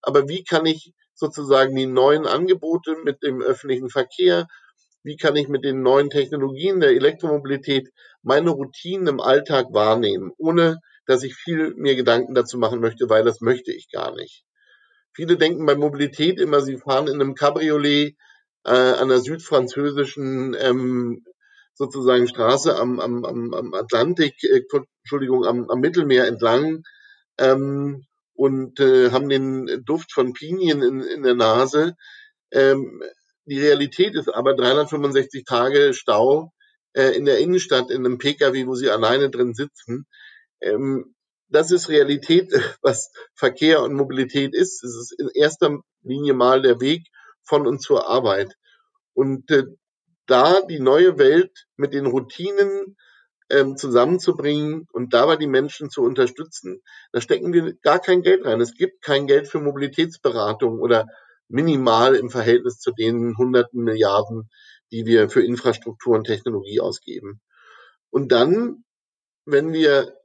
Aber 0.00 0.28
wie 0.28 0.44
kann 0.44 0.66
ich 0.66 0.92
sozusagen 1.14 1.74
die 1.74 1.86
neuen 1.86 2.26
Angebote 2.26 2.96
mit 3.04 3.22
dem 3.22 3.42
öffentlichen 3.42 3.90
Verkehr, 3.90 4.46
wie 5.02 5.16
kann 5.16 5.36
ich 5.36 5.48
mit 5.48 5.64
den 5.64 5.82
neuen 5.82 6.10
Technologien 6.10 6.80
der 6.80 6.90
Elektromobilität 6.90 7.90
meine 8.22 8.50
Routinen 8.50 9.08
im 9.08 9.20
Alltag 9.20 9.66
wahrnehmen, 9.72 10.32
ohne 10.38 10.78
dass 11.06 11.22
ich 11.22 11.34
viel 11.34 11.74
mehr 11.74 11.96
Gedanken 11.96 12.34
dazu 12.34 12.58
machen 12.58 12.80
möchte, 12.80 13.08
weil 13.10 13.24
das 13.24 13.40
möchte 13.40 13.72
ich 13.72 13.90
gar 13.90 14.14
nicht. 14.14 14.44
Viele 15.12 15.36
denken 15.36 15.66
bei 15.66 15.74
Mobilität 15.74 16.40
immer, 16.40 16.60
sie 16.60 16.78
fahren 16.78 17.08
in 17.08 17.20
einem 17.20 17.34
Cabriolet 17.34 18.16
äh, 18.64 18.70
an 18.70 19.08
der 19.08 19.18
südfranzösischen 19.18 20.56
ähm, 20.58 21.24
sozusagen 21.74 22.28
Straße 22.28 22.76
am, 22.76 23.00
am, 23.00 23.24
am 23.24 23.74
Atlantik, 23.74 24.34
äh, 24.44 24.62
Entschuldigung, 25.02 25.44
am, 25.44 25.68
am 25.70 25.80
Mittelmeer 25.80 26.26
entlang 26.26 26.82
ähm, 27.38 28.04
und 28.34 28.80
äh, 28.80 29.10
haben 29.10 29.28
den 29.28 29.82
Duft 29.84 30.12
von 30.12 30.32
Pinien 30.32 30.82
in, 30.82 31.00
in 31.00 31.22
der 31.22 31.34
Nase. 31.34 31.94
Ähm, 32.50 33.02
die 33.44 33.60
Realität 33.60 34.14
ist 34.14 34.28
aber 34.28 34.54
365 34.54 35.44
Tage 35.44 35.94
Stau 35.94 36.52
äh, 36.92 37.16
in 37.16 37.24
der 37.24 37.38
Innenstadt 37.38 37.90
in 37.90 38.06
einem 38.06 38.18
Pkw, 38.18 38.66
wo 38.66 38.74
sie 38.74 38.90
alleine 38.90 39.30
drin 39.30 39.54
sitzen. 39.54 40.06
Ähm, 40.60 41.14
das 41.48 41.70
ist 41.70 41.88
Realität, 41.88 42.52
was 42.82 43.12
Verkehr 43.34 43.82
und 43.82 43.94
Mobilität 43.94 44.54
ist. 44.54 44.82
Es 44.84 44.96
ist 44.96 45.12
in 45.18 45.28
erster 45.34 45.80
Linie 46.02 46.34
mal 46.34 46.62
der 46.62 46.80
Weg 46.80 47.06
von 47.42 47.66
und 47.66 47.80
zur 47.80 48.06
Arbeit. 48.08 48.54
Und 49.14 49.50
äh, 49.50 49.64
da 50.26 50.60
die 50.62 50.80
neue 50.80 51.18
Welt 51.18 51.66
mit 51.76 51.94
den 51.94 52.06
Routinen 52.06 52.96
ähm, 53.50 53.76
zusammenzubringen 53.76 54.86
und 54.92 55.12
dabei 55.12 55.36
die 55.36 55.46
Menschen 55.46 55.90
zu 55.90 56.02
unterstützen, 56.02 56.82
da 57.12 57.20
stecken 57.20 57.52
wir 57.52 57.74
gar 57.82 57.98
kein 57.98 58.22
Geld 58.22 58.44
rein. 58.44 58.60
Es 58.60 58.74
gibt 58.74 59.02
kein 59.02 59.26
Geld 59.26 59.48
für 59.48 59.60
Mobilitätsberatung 59.60 60.80
oder 60.80 61.06
minimal 61.48 62.14
im 62.14 62.30
Verhältnis 62.30 62.78
zu 62.78 62.92
den 62.92 63.36
hunderten 63.36 63.82
Milliarden, 63.82 64.48
die 64.90 65.06
wir 65.06 65.28
für 65.28 65.44
Infrastruktur 65.44 66.16
und 66.16 66.24
Technologie 66.24 66.80
ausgeben. 66.80 67.40
Und 68.10 68.32
dann, 68.32 68.84
wenn 69.44 69.72
wir 69.72 70.16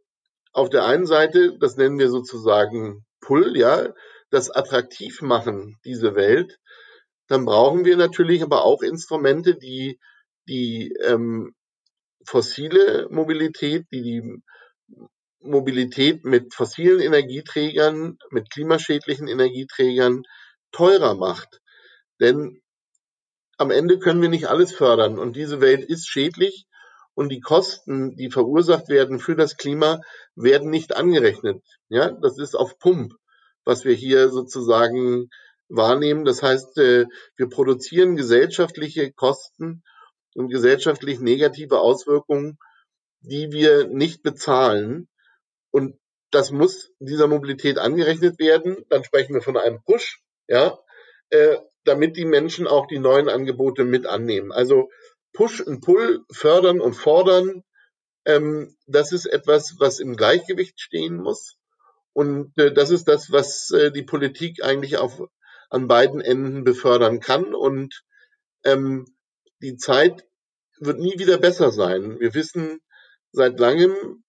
auf 0.54 0.70
der 0.70 0.86
einen 0.86 1.06
Seite, 1.06 1.58
das 1.60 1.76
nennen 1.78 2.00
wir 2.00 2.10
sozusagen 2.10 3.06
Pull, 3.20 3.58
ja, 3.58 3.94
das 4.30 4.50
attraktiv 4.50 5.22
machen, 5.22 5.78
diese 5.86 6.16
Welt, 6.16 6.60
dann 7.28 7.46
brauchen 7.46 7.86
wir 7.86 7.98
natürlich 7.98 8.42
aber 8.44 8.64
auch 8.64 8.82
Instrumente, 8.82 9.56
die 9.56 10.00
die 10.48 10.94
ähm, 11.04 11.54
fossile 12.26 13.08
Mobilität, 13.10 13.86
die 13.92 14.02
die 14.02 14.42
Mobilität 15.40 16.26
mit 16.26 16.54
fossilen 16.54 17.00
Energieträgern, 17.00 18.18
mit 18.32 18.50
klimaschädlichen 18.52 19.28
Energieträgern 19.28 20.24
teurer 20.72 21.16
macht. 21.16 21.62
Denn 22.20 22.62
am 23.58 23.72
Ende 23.72 24.00
können 24.00 24.22
wir 24.22 24.30
nicht 24.30 24.48
alles 24.48 24.72
fördern 24.72 25.18
und 25.18 25.36
diese 25.36 25.62
Welt 25.62 25.84
ist 25.84 26.08
schädlich 26.08 26.66
und 27.14 27.30
die 27.30 27.40
Kosten, 27.40 28.16
die 28.16 28.30
verursacht 28.30 28.90
werden 28.90 29.20
für 29.20 29.36
das 29.36 29.58
Klima, 29.58 30.00
werden 30.36 30.70
nicht 30.70 30.96
angerechnet. 30.96 31.64
Ja, 31.90 32.12
das 32.12 32.38
ist 32.38 32.56
auf 32.56 32.78
Pump, 32.78 33.14
was 33.66 33.86
wir 33.86 33.96
hier 33.96 34.30
sozusagen 34.30 35.30
wahrnehmen. 35.70 36.26
Das 36.26 36.44
heißt, 36.44 36.78
äh, 36.78 37.06
wir 37.36 37.50
produzieren 37.50 38.16
gesellschaftliche 38.16 39.12
Kosten 39.12 39.84
und 40.36 40.50
gesellschaftlich 40.50 41.20
negative 41.20 41.80
Auswirkungen, 41.80 42.58
die 43.22 43.52
wir 43.52 43.88
nicht 43.88 44.24
bezahlen. 44.24 45.08
Und 45.72 45.98
das 46.32 46.52
muss 46.52 46.92
dieser 47.00 47.28
Mobilität 47.28 47.78
angerechnet 47.78 48.40
werden. 48.40 48.86
Dann 48.90 49.04
sprechen 49.04 49.34
wir 49.34 49.42
von 49.42 49.58
einem 49.58 49.82
Push, 49.84 50.22
ja, 50.48 50.78
äh, 51.30 51.58
damit 51.84 52.18
die 52.18 52.26
Menschen 52.26 52.68
auch 52.68 52.88
die 52.88 53.00
neuen 53.00 53.30
Angebote 53.30 53.84
mit 53.84 54.06
annehmen. 54.06 54.52
Also 54.52 54.90
Push 55.34 55.62
und 55.62 55.82
Pull, 55.82 56.26
fördern 56.32 56.82
und 56.82 56.94
fordern, 56.94 57.64
ähm, 58.26 58.76
das 58.88 59.12
ist 59.12 59.26
etwas, 59.26 59.76
was 59.80 60.00
im 60.00 60.18
Gleichgewicht 60.18 60.80
stehen 60.82 61.18
muss. 61.18 61.58
Und 62.14 62.58
äh, 62.58 62.74
das 62.74 62.90
ist 62.90 63.08
das, 63.08 63.32
was 63.32 63.72
die 63.96 64.04
Politik 64.04 64.64
eigentlich 64.64 64.98
auf 64.98 65.22
an 65.70 65.88
beiden 65.88 66.22
Enden 66.22 66.64
befördern 66.64 67.20
kann. 67.20 67.54
Und 67.54 68.04
ähm, 68.64 69.06
die 69.62 69.78
Zeit 69.78 70.26
wird 70.80 71.00
nie 71.00 71.18
wieder 71.20 71.38
besser 71.38 71.72
sein. 71.72 72.20
Wir 72.20 72.34
wissen 72.34 72.80
seit 73.32 73.60
langem, 73.60 74.24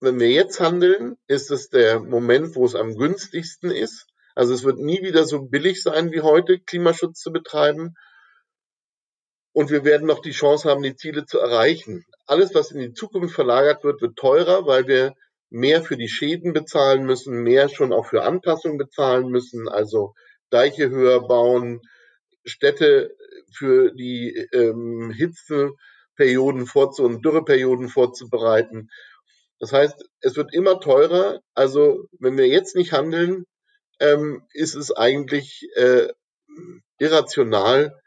wenn 0.00 0.20
wir 0.20 0.30
jetzt 0.30 0.60
handeln, 0.60 1.16
ist 1.26 1.50
es 1.50 1.68
der 1.70 2.00
Moment, 2.00 2.54
wo 2.54 2.64
es 2.64 2.74
am 2.74 2.96
günstigsten 2.96 3.70
ist. 3.70 4.06
Also 4.34 4.54
es 4.54 4.62
wird 4.62 4.78
nie 4.78 5.02
wieder 5.02 5.24
so 5.24 5.42
billig 5.42 5.82
sein 5.82 6.12
wie 6.12 6.20
heute, 6.20 6.60
Klimaschutz 6.60 7.20
zu 7.20 7.32
betreiben. 7.32 7.94
Und 9.52 9.70
wir 9.70 9.84
werden 9.84 10.06
noch 10.06 10.20
die 10.20 10.30
Chance 10.30 10.70
haben, 10.70 10.82
die 10.82 10.94
Ziele 10.94 11.26
zu 11.26 11.40
erreichen. 11.40 12.04
Alles, 12.26 12.54
was 12.54 12.70
in 12.70 12.80
die 12.80 12.92
Zukunft 12.92 13.34
verlagert 13.34 13.82
wird, 13.82 14.00
wird 14.00 14.16
teurer, 14.16 14.66
weil 14.66 14.86
wir 14.86 15.14
mehr 15.50 15.82
für 15.82 15.96
die 15.96 16.08
Schäden 16.08 16.52
bezahlen 16.52 17.04
müssen, 17.04 17.42
mehr 17.42 17.68
schon 17.68 17.92
auch 17.92 18.06
für 18.06 18.22
Anpassungen 18.22 18.78
bezahlen 18.78 19.28
müssen. 19.30 19.68
Also 19.68 20.14
Deiche 20.50 20.90
höher 20.90 21.26
bauen, 21.26 21.80
Städte 22.44 23.14
für 23.52 23.92
die 23.92 24.34
ähm, 24.52 25.10
Hitzeperioden 25.10 26.66
vorzu 26.66 27.04
und 27.04 27.24
Dürreperioden 27.24 27.88
vorzubereiten. 27.88 28.88
Das 29.58 29.72
heißt, 29.72 30.08
es 30.20 30.36
wird 30.36 30.54
immer 30.54 30.80
teurer. 30.80 31.40
Also 31.54 32.06
wenn 32.18 32.36
wir 32.36 32.46
jetzt 32.46 32.76
nicht 32.76 32.92
handeln, 32.92 33.44
ähm, 34.00 34.42
ist 34.52 34.74
es 34.74 34.92
eigentlich 34.92 35.68
äh, 35.74 36.08
irrational, 36.98 38.00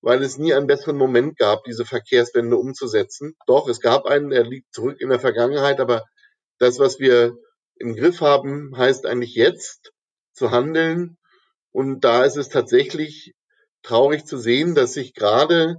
weil 0.00 0.22
es 0.22 0.38
nie 0.38 0.54
einen 0.54 0.66
besseren 0.66 0.96
Moment 0.96 1.38
gab, 1.38 1.64
diese 1.64 1.84
Verkehrswende 1.84 2.56
umzusetzen. 2.56 3.34
Doch, 3.46 3.68
es 3.68 3.80
gab 3.80 4.06
einen, 4.06 4.30
der 4.30 4.44
liegt 4.44 4.72
zurück 4.72 5.00
in 5.00 5.08
der 5.08 5.20
Vergangenheit, 5.20 5.80
aber 5.80 6.04
das, 6.58 6.78
was 6.78 6.98
wir 6.98 7.36
im 7.76 7.94
Griff 7.94 8.20
haben, 8.20 8.76
heißt 8.76 9.06
eigentlich 9.06 9.34
jetzt 9.34 9.92
zu 10.32 10.50
handeln 10.50 11.17
und 11.78 12.00
da 12.00 12.24
ist 12.24 12.36
es 12.36 12.48
tatsächlich 12.48 13.34
traurig 13.84 14.24
zu 14.24 14.36
sehen, 14.36 14.74
dass 14.74 14.94
sich 14.94 15.14
gerade 15.14 15.76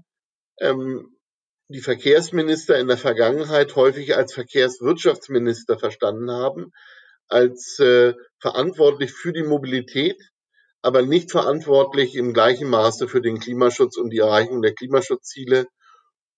ähm, 0.61 1.17
die 1.67 1.81
Verkehrsminister 1.81 2.79
in 2.79 2.87
der 2.87 2.97
Vergangenheit 2.97 3.75
häufig 3.75 4.15
als 4.15 4.33
Verkehrswirtschaftsminister 4.33 5.77
verstanden 5.77 6.31
haben, 6.31 6.71
als 7.27 7.79
äh, 7.79 8.13
verantwortlich 8.39 9.11
für 9.11 9.33
die 9.33 9.43
Mobilität, 9.43 10.15
aber 10.81 11.01
nicht 11.01 11.31
verantwortlich 11.31 12.15
im 12.15 12.33
gleichen 12.33 12.69
Maße 12.69 13.09
für 13.09 13.19
den 13.19 13.41
Klimaschutz 13.41 13.97
und 13.97 14.11
die 14.11 14.19
Erreichung 14.19 14.61
der 14.61 14.73
Klimaschutzziele. 14.75 15.65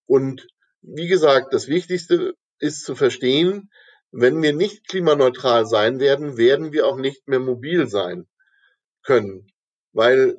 Und 0.07 0.47
wie 0.81 1.07
gesagt, 1.07 1.53
das 1.53 1.67
Wichtigste 1.67 2.33
ist 2.57 2.83
zu 2.83 2.95
verstehen, 2.95 3.69
wenn 4.09 4.41
wir 4.41 4.53
nicht 4.53 4.87
klimaneutral 4.87 5.67
sein 5.67 5.99
werden, 5.99 6.35
werden 6.35 6.73
wir 6.73 6.87
auch 6.87 6.97
nicht 6.97 7.27
mehr 7.27 7.39
mobil 7.39 7.85
sein 7.85 8.25
können, 9.03 9.47
weil 9.93 10.37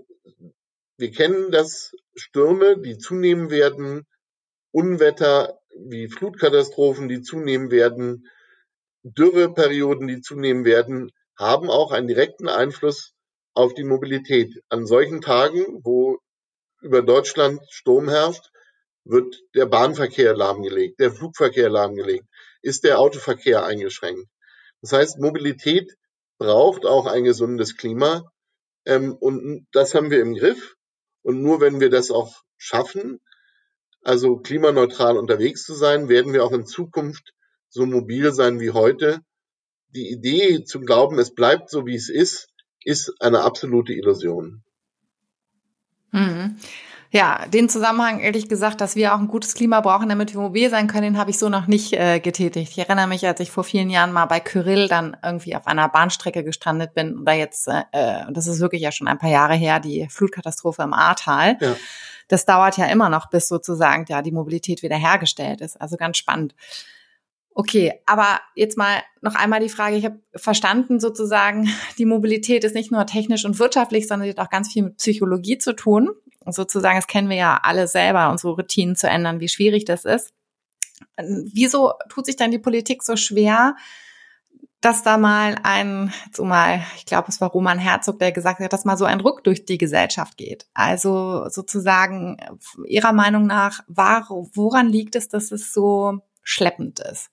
wir 0.97 1.11
kennen 1.11 1.51
das 1.51 1.95
Stürme, 2.15 2.79
die 2.79 2.99
zunehmen 2.99 3.51
werden, 3.51 4.07
Unwetter 4.71 5.59
wie 5.77 6.09
Flutkatastrophen, 6.09 7.09
die 7.09 7.23
zunehmen 7.23 7.71
werden, 7.71 8.29
Dürreperioden, 9.03 10.07
die 10.07 10.21
zunehmen 10.21 10.65
werden, 10.65 11.11
haben 11.37 11.71
auch 11.71 11.93
einen 11.93 12.09
direkten 12.09 12.49
Einfluss 12.49 13.15
auf 13.55 13.75
die 13.75 13.85
Mobilität. 13.85 14.63
An 14.69 14.87
solchen 14.87 15.21
Tagen, 15.21 15.81
wo 15.83 16.19
über 16.81 17.03
Deutschland 17.03 17.61
Sturm 17.71 18.09
herrscht, 18.09 18.51
wird 19.05 19.41
der 19.55 19.67
Bahnverkehr 19.67 20.35
lahmgelegt, 20.37 21.01
der 21.01 21.11
Flugverkehr 21.11 21.69
lahmgelegt, 21.69 22.27
ist 22.61 22.85
der 22.85 22.99
Autoverkehr 23.01 23.65
eingeschränkt. 23.65 24.29
Das 24.81 24.93
heißt, 24.93 25.19
Mobilität 25.19 25.93
braucht 26.39 26.87
auch 26.87 27.07
ein 27.07 27.25
gesundes 27.25 27.77
Klima. 27.77 28.32
Ähm, 28.85 29.15
und 29.15 29.67
das 29.73 29.95
haben 29.95 30.11
wir 30.11 30.21
im 30.21 30.35
Griff. 30.35 30.77
Und 31.23 31.43
nur 31.43 31.61
wenn 31.61 31.81
wir 31.81 31.91
das 31.91 32.11
auch 32.11 32.43
schaffen, 32.57 33.21
also 34.03 34.37
klimaneutral 34.37 35.17
unterwegs 35.17 35.65
zu 35.65 35.75
sein, 35.75 36.09
werden 36.09 36.33
wir 36.33 36.45
auch 36.45 36.53
in 36.53 36.67
Zukunft 36.67 37.33
so 37.69 37.87
mobil 37.87 38.33
sein 38.33 38.61
wie 38.61 38.71
heute. 38.71 39.21
Die 39.91 40.11
Idee 40.11 40.65
zu 40.65 40.81
glauben, 40.81 41.19
es 41.19 41.35
bleibt 41.35 41.71
so, 41.71 41.87
wie 41.87 41.95
es 41.95 42.09
ist, 42.09 42.49
ist 42.85 43.13
eine 43.21 43.43
absolute 43.43 43.93
Illusion. 43.93 44.65
Mhm. 46.11 46.57
Ja, 47.15 47.45
den 47.47 47.69
Zusammenhang, 47.69 48.21
ehrlich 48.21 48.49
gesagt, 48.49 48.81
dass 48.81 48.97
wir 48.97 49.15
auch 49.15 49.19
ein 49.19 49.29
gutes 49.29 49.53
Klima 49.53 49.83
brauchen, 49.83 50.09
damit 50.09 50.33
wir 50.33 50.41
mobil 50.41 50.71
sein 50.71 50.87
können, 50.87 51.03
den 51.03 51.19
habe 51.19 51.29
ich 51.29 51.39
so 51.39 51.51
noch 51.51 51.67
nicht 51.67 51.93
äh, 51.93 52.21
getätigt. 52.21 52.73
Ich 52.73 52.79
erinnere 52.79 53.07
mich, 53.07 53.27
als 53.27 53.39
ich 53.41 53.51
vor 53.51 53.65
vielen 53.65 53.91
Jahren 53.91 54.13
mal 54.13 54.25
bei 54.25 54.41
Kyrill 54.41 54.89
dann 54.89 55.15
irgendwie 55.23 55.55
auf 55.55 55.67
einer 55.67 55.91
Bahnstrecke 55.91 56.43
gestrandet 56.43 56.95
bin, 56.95 57.19
oder 57.19 57.35
jetzt, 57.35 57.69
äh, 57.69 57.83
äh, 57.93 58.33
das 58.33 58.47
ist 58.47 58.61
wirklich 58.61 58.81
ja 58.81 58.93
schon 58.93 59.09
ein 59.09 59.19
paar 59.19 59.29
Jahre 59.29 59.53
her, 59.53 59.79
die 59.79 60.09
Flutkatastrophe 60.09 60.83
im 60.85 60.95
Ahrtal. 60.95 61.59
Ja. 61.61 61.77
Das 62.29 62.47
dauert 62.47 62.79
ja 62.79 62.87
immer 62.87 63.11
noch, 63.11 63.29
bis 63.29 63.47
sozusagen 63.47 64.07
ja 64.09 64.23
die 64.23 64.33
Mobilität 64.33 64.83
wiederhergestellt 64.83 65.61
ist. 65.61 65.79
Also 65.79 65.99
ganz 65.99 66.17
spannend. 66.17 66.55
Okay, 67.55 67.93
aber 68.07 68.41
jetzt 68.55 68.79
mal 68.79 69.03
noch 69.21 69.35
einmal 69.35 69.61
die 69.61 69.69
Frage, 69.69 69.97
ich 69.97 70.07
habe 70.07 70.19
verstanden 70.35 70.99
sozusagen, 70.99 71.69
die 71.99 72.07
Mobilität 72.07 72.65
ist 72.65 72.75
nicht 72.75 72.91
nur 72.91 73.05
technisch 73.05 73.45
und 73.45 73.59
wirtschaftlich, 73.59 74.09
sondern 74.09 74.25
sie 74.25 74.31
hat 74.31 74.47
auch 74.47 74.51
ganz 74.51 74.73
viel 74.73 74.85
mit 74.85 74.97
Psychologie 74.97 75.59
zu 75.59 75.75
tun. 75.75 76.09
Sozusagen, 76.47 76.97
das 76.97 77.07
kennen 77.07 77.29
wir 77.29 77.37
ja 77.37 77.61
alle 77.63 77.87
selber, 77.89 78.31
unsere 78.31 78.55
Routinen 78.55 78.97
zu 78.97 79.09
ändern, 79.09 79.41
wie 79.41 79.49
schwierig 79.49 79.85
das 79.85 80.05
ist. 80.05 80.33
Wieso 81.17 81.93
tut 82.09 82.27
sich 82.27 82.37
dann 82.37 82.51
die 82.51 82.59
Politik 82.59 83.03
so 83.03 83.17
schwer, 83.17 83.75
dass 84.81 85.03
da 85.03 85.17
mal 85.17 85.57
ein, 85.63 86.13
so 86.35 86.45
mal, 86.45 86.83
ich 86.97 87.07
glaube, 87.07 87.29
es 87.29 87.41
war 87.41 87.51
Roman 87.51 87.79
Herzog, 87.79 88.19
der 88.19 88.33
gesagt 88.33 88.61
hat, 88.61 88.73
dass 88.73 88.85
mal 88.85 88.97
so 88.97 89.05
ein 89.05 89.21
Ruck 89.21 89.45
durch 89.45 89.65
die 89.65 89.79
Gesellschaft 89.79 90.37
geht. 90.37 90.67
Also 90.75 91.49
sozusagen 91.49 92.37
Ihrer 92.87 93.13
Meinung 93.13 93.47
nach, 93.47 93.81
woran 93.87 94.89
liegt 94.89 95.15
es, 95.15 95.29
dass 95.29 95.53
es 95.53 95.73
so 95.73 96.19
schleppend 96.43 97.01
ist? 97.01 97.32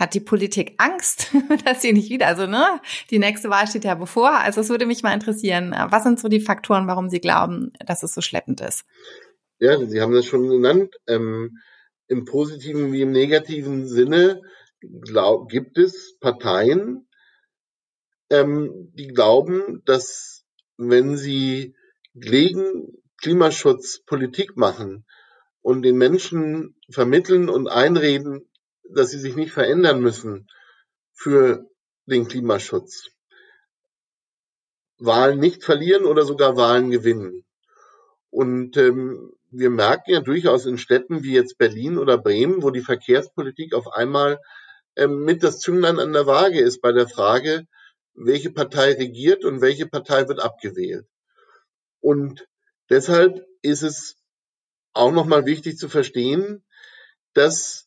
Hat 0.00 0.14
die 0.14 0.20
Politik 0.20 0.74
Angst, 0.78 1.30
dass 1.64 1.82
sie 1.82 1.92
nicht 1.92 2.10
wieder, 2.10 2.26
also 2.26 2.46
ne, 2.46 2.80
die 3.10 3.18
nächste 3.18 3.50
Wahl 3.50 3.68
steht 3.68 3.84
ja 3.84 3.94
bevor. 3.94 4.32
Also 4.32 4.62
es 4.62 4.70
würde 4.70 4.86
mich 4.86 5.02
mal 5.02 5.14
interessieren, 5.14 5.74
was 5.90 6.02
sind 6.02 6.18
so 6.18 6.28
die 6.28 6.40
Faktoren, 6.40 6.86
warum 6.86 7.10
Sie 7.10 7.20
glauben, 7.20 7.72
dass 7.86 8.02
es 8.02 8.14
so 8.14 8.22
schleppend 8.22 8.60
ist? 8.60 8.84
Ja, 9.58 9.78
Sie 9.78 10.00
haben 10.00 10.14
das 10.14 10.24
schon 10.24 10.48
genannt. 10.48 10.96
Ähm, 11.06 11.58
Im 12.08 12.24
positiven 12.24 12.92
wie 12.92 13.02
im 13.02 13.12
negativen 13.12 13.86
Sinne 13.86 14.40
glaub, 14.80 15.48
gibt 15.48 15.78
es 15.78 16.16
Parteien, 16.18 17.06
ähm, 18.30 18.90
die 18.94 19.08
glauben, 19.08 19.82
dass 19.84 20.44
wenn 20.76 21.16
sie 21.16 21.74
gegen 22.14 22.88
Klimaschutz 23.20 24.00
Politik 24.06 24.56
machen 24.56 25.04
und 25.60 25.82
den 25.82 25.98
Menschen 25.98 26.74
vermitteln 26.90 27.48
und 27.48 27.68
einreden, 27.68 28.49
dass 28.94 29.10
sie 29.10 29.18
sich 29.18 29.36
nicht 29.36 29.52
verändern 29.52 30.00
müssen 30.00 30.48
für 31.12 31.66
den 32.06 32.28
Klimaschutz. 32.28 33.10
Wahlen 34.98 35.38
nicht 35.38 35.64
verlieren 35.64 36.04
oder 36.04 36.24
sogar 36.24 36.56
Wahlen 36.56 36.90
gewinnen. 36.90 37.44
Und 38.30 38.76
ähm, 38.76 39.32
wir 39.50 39.70
merken 39.70 40.12
ja 40.12 40.20
durchaus 40.20 40.66
in 40.66 40.78
Städten 40.78 41.22
wie 41.22 41.32
jetzt 41.32 41.58
Berlin 41.58 41.98
oder 41.98 42.18
Bremen, 42.18 42.62
wo 42.62 42.70
die 42.70 42.82
Verkehrspolitik 42.82 43.74
auf 43.74 43.88
einmal 43.88 44.40
ähm, 44.96 45.24
mit 45.24 45.42
das 45.42 45.58
Zünglein 45.58 45.98
an 45.98 46.12
der 46.12 46.26
Waage 46.26 46.60
ist 46.60 46.80
bei 46.80 46.92
der 46.92 47.08
Frage, 47.08 47.66
welche 48.14 48.50
Partei 48.50 48.92
regiert 48.92 49.44
und 49.44 49.60
welche 49.60 49.86
Partei 49.86 50.28
wird 50.28 50.40
abgewählt. 50.40 51.06
Und 52.00 52.46
deshalb 52.88 53.44
ist 53.62 53.82
es 53.82 54.16
auch 54.92 55.12
nochmal 55.12 55.46
wichtig 55.46 55.78
zu 55.78 55.88
verstehen, 55.88 56.64
dass 57.34 57.86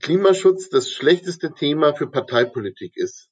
Klimaschutz 0.00 0.68
das 0.68 0.90
schlechteste 0.90 1.52
Thema 1.52 1.94
für 1.94 2.06
Parteipolitik 2.06 2.96
ist. 2.96 3.28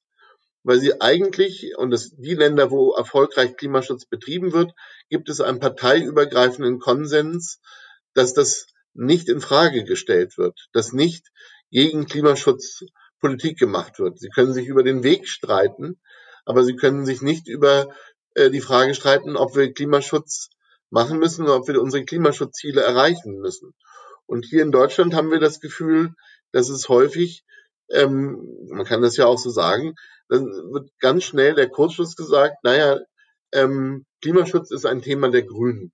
Weil 0.63 0.79
sie 0.79 1.01
eigentlich, 1.01 1.77
und 1.77 1.91
das, 1.91 2.11
die 2.17 2.35
Länder, 2.35 2.71
wo 2.71 2.95
erfolgreich 2.95 3.57
Klimaschutz 3.57 4.07
betrieben 4.07 4.53
wird, 4.53 4.73
gibt 5.11 5.29
es 5.29 5.41
einen 5.41 5.61
parteiübergreifenden 5.61 6.79
Konsens, 6.79 7.61
dass 8.15 8.33
das 8.33 8.67
nicht 8.95 9.29
in 9.29 9.41
Frage 9.41 9.85
gestellt 9.85 10.39
wird, 10.39 10.69
dass 10.73 10.93
nicht 10.93 11.27
gegen 11.71 12.07
Klimaschutz 12.07 12.85
Politik 13.21 13.59
gemacht 13.59 13.99
wird. 13.99 14.19
Sie 14.19 14.29
können 14.29 14.53
sich 14.53 14.67
über 14.67 14.83
den 14.83 15.03
Weg 15.03 15.29
streiten, 15.29 15.99
aber 16.45 16.63
sie 16.63 16.77
können 16.77 17.07
sich 17.07 17.23
nicht 17.23 17.49
über 17.49 17.89
äh, 18.35 18.51
die 18.51 18.61
Frage 18.61 18.95
streiten, 18.95 19.37
ob 19.37 19.57
wir 19.57 19.73
Klimaschutz 19.73 20.51
machen 20.91 21.19
müssen 21.19 21.45
oder 21.45 21.57
ob 21.57 21.67
wir 21.67 21.81
unsere 21.81 22.05
Klimaschutzziele 22.05 22.83
erreichen 22.83 23.41
müssen. 23.41 23.75
Und 24.27 24.45
hier 24.45 24.63
in 24.63 24.73
Deutschland 24.73 25.15
haben 25.15 25.31
wir 25.31 25.41
das 25.41 25.61
Gefühl, 25.61 26.15
dass 26.55 26.69
es 26.69 26.89
häufig, 26.89 27.45
ähm, 27.91 28.39
man 28.69 28.87
kann 28.87 29.03
das 29.03 29.17
ja 29.17 29.27
auch 29.27 29.39
so 29.39 29.51
sagen, 29.51 29.97
dann 30.29 30.47
wird 30.73 30.89
ganz 31.01 31.25
schnell 31.25 31.55
der 31.55 31.69
Kurzschluss 31.69 32.15
gesagt, 32.15 32.63
naja, 32.63 33.01
ähm, 33.53 34.07
Klimaschutz 34.23 34.71
ist 34.71 34.87
ein 34.87 35.03
Thema 35.03 35.31
der 35.31 35.43
Grünen. 35.43 35.93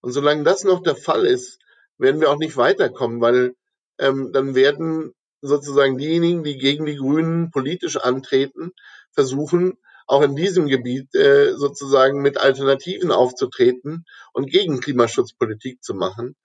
Und 0.00 0.12
solange 0.12 0.42
das 0.42 0.64
noch 0.64 0.82
der 0.82 0.96
Fall 0.96 1.26
ist, 1.26 1.58
werden 1.98 2.20
wir 2.22 2.30
auch 2.30 2.38
nicht 2.38 2.56
weiterkommen, 2.56 3.20
weil 3.20 3.54
ähm, 3.98 4.32
dann 4.32 4.54
werden 4.54 5.12
sozusagen 5.42 5.98
diejenigen, 5.98 6.44
die 6.44 6.56
gegen 6.56 6.86
die 6.86 6.96
Grünen 6.96 7.50
politisch 7.50 7.98
antreten, 7.98 8.72
versuchen, 9.12 9.76
auch 10.06 10.22
in 10.22 10.34
diesem 10.34 10.66
Gebiet 10.66 11.14
äh, 11.14 11.54
sozusagen 11.56 12.22
mit 12.22 12.38
Alternativen 12.38 13.12
aufzutreten 13.12 14.06
und 14.32 14.50
gegen 14.50 14.80
Klimaschutzpolitik 14.80 15.82
zu 15.82 15.94
machen. 15.94 16.36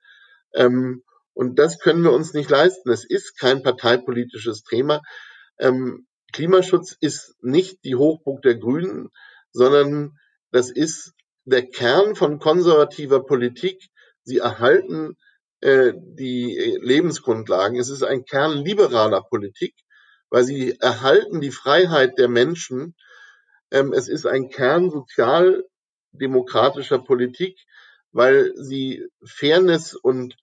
Ähm, 0.53 1.03
und 1.39 1.57
das 1.57 1.79
können 1.79 2.03
wir 2.03 2.11
uns 2.11 2.33
nicht 2.33 2.49
leisten. 2.49 2.91
Es 2.91 3.05
ist 3.05 3.39
kein 3.39 3.63
parteipolitisches 3.63 4.63
Thema. 4.63 5.01
Ähm, 5.57 6.05
Klimaschutz 6.33 6.97
ist 6.99 7.33
nicht 7.41 7.85
die 7.85 7.95
Hochburg 7.95 8.41
der 8.41 8.55
Grünen, 8.55 9.07
sondern 9.53 10.19
das 10.51 10.69
ist 10.69 11.13
der 11.45 11.65
Kern 11.65 12.15
von 12.15 12.39
konservativer 12.39 13.23
Politik. 13.23 13.87
Sie 14.23 14.39
erhalten 14.39 15.15
äh, 15.61 15.93
die 15.95 16.77
Lebensgrundlagen. 16.81 17.79
Es 17.79 17.89
ist 17.89 18.03
ein 18.03 18.25
Kern 18.25 18.57
liberaler 18.57 19.21
Politik, 19.21 19.75
weil 20.29 20.43
sie 20.43 20.77
erhalten 20.81 21.39
die 21.39 21.51
Freiheit 21.51 22.17
der 22.17 22.27
Menschen. 22.27 22.97
Ähm, 23.71 23.93
es 23.93 24.09
ist 24.09 24.25
ein 24.25 24.49
Kern 24.49 24.89
sozialdemokratischer 24.89 26.99
Politik, 26.99 27.57
weil 28.11 28.51
sie 28.57 29.07
Fairness 29.23 29.95
und 29.95 30.35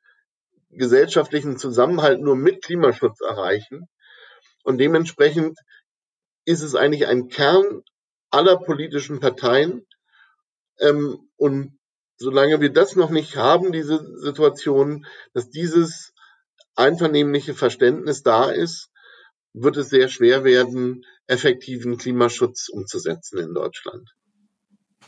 gesellschaftlichen 0.77 1.59
Zusammenhalt 1.59 2.21
nur 2.21 2.37
mit 2.37 2.63
Klimaschutz 2.63 3.21
erreichen. 3.21 3.89
Und 4.65 4.79
dementsprechend 4.79 5.59
ist 6.45 6.63
es 6.63 6.75
eigentlich 6.75 7.07
ein 7.07 7.29
Kern 7.29 7.83
aller 8.31 8.57
politischen 8.57 9.21
Parteien. 9.21 9.87
Ähm, 10.79 11.19
und 11.37 11.79
solange 12.19 12.61
wir 12.61 12.73
das 12.73 12.97
noch 12.97 13.11
nicht 13.11 13.37
haben, 13.37 13.73
diese 13.73 14.05
Situation, 14.19 15.07
dass 15.33 15.51
dieses 15.51 16.13
einvernehmliche 16.75 17.55
Verständnis 17.55 18.23
da 18.23 18.51
ist, 18.51 18.91
wird 19.53 19.77
es 19.77 19.89
sehr 19.89 20.09
schwer 20.09 20.45
werden, 20.45 21.05
effektiven 21.27 21.97
Klimaschutz 21.97 22.69
umzusetzen 22.69 23.39
in 23.39 23.55
Deutschland. 23.55 24.11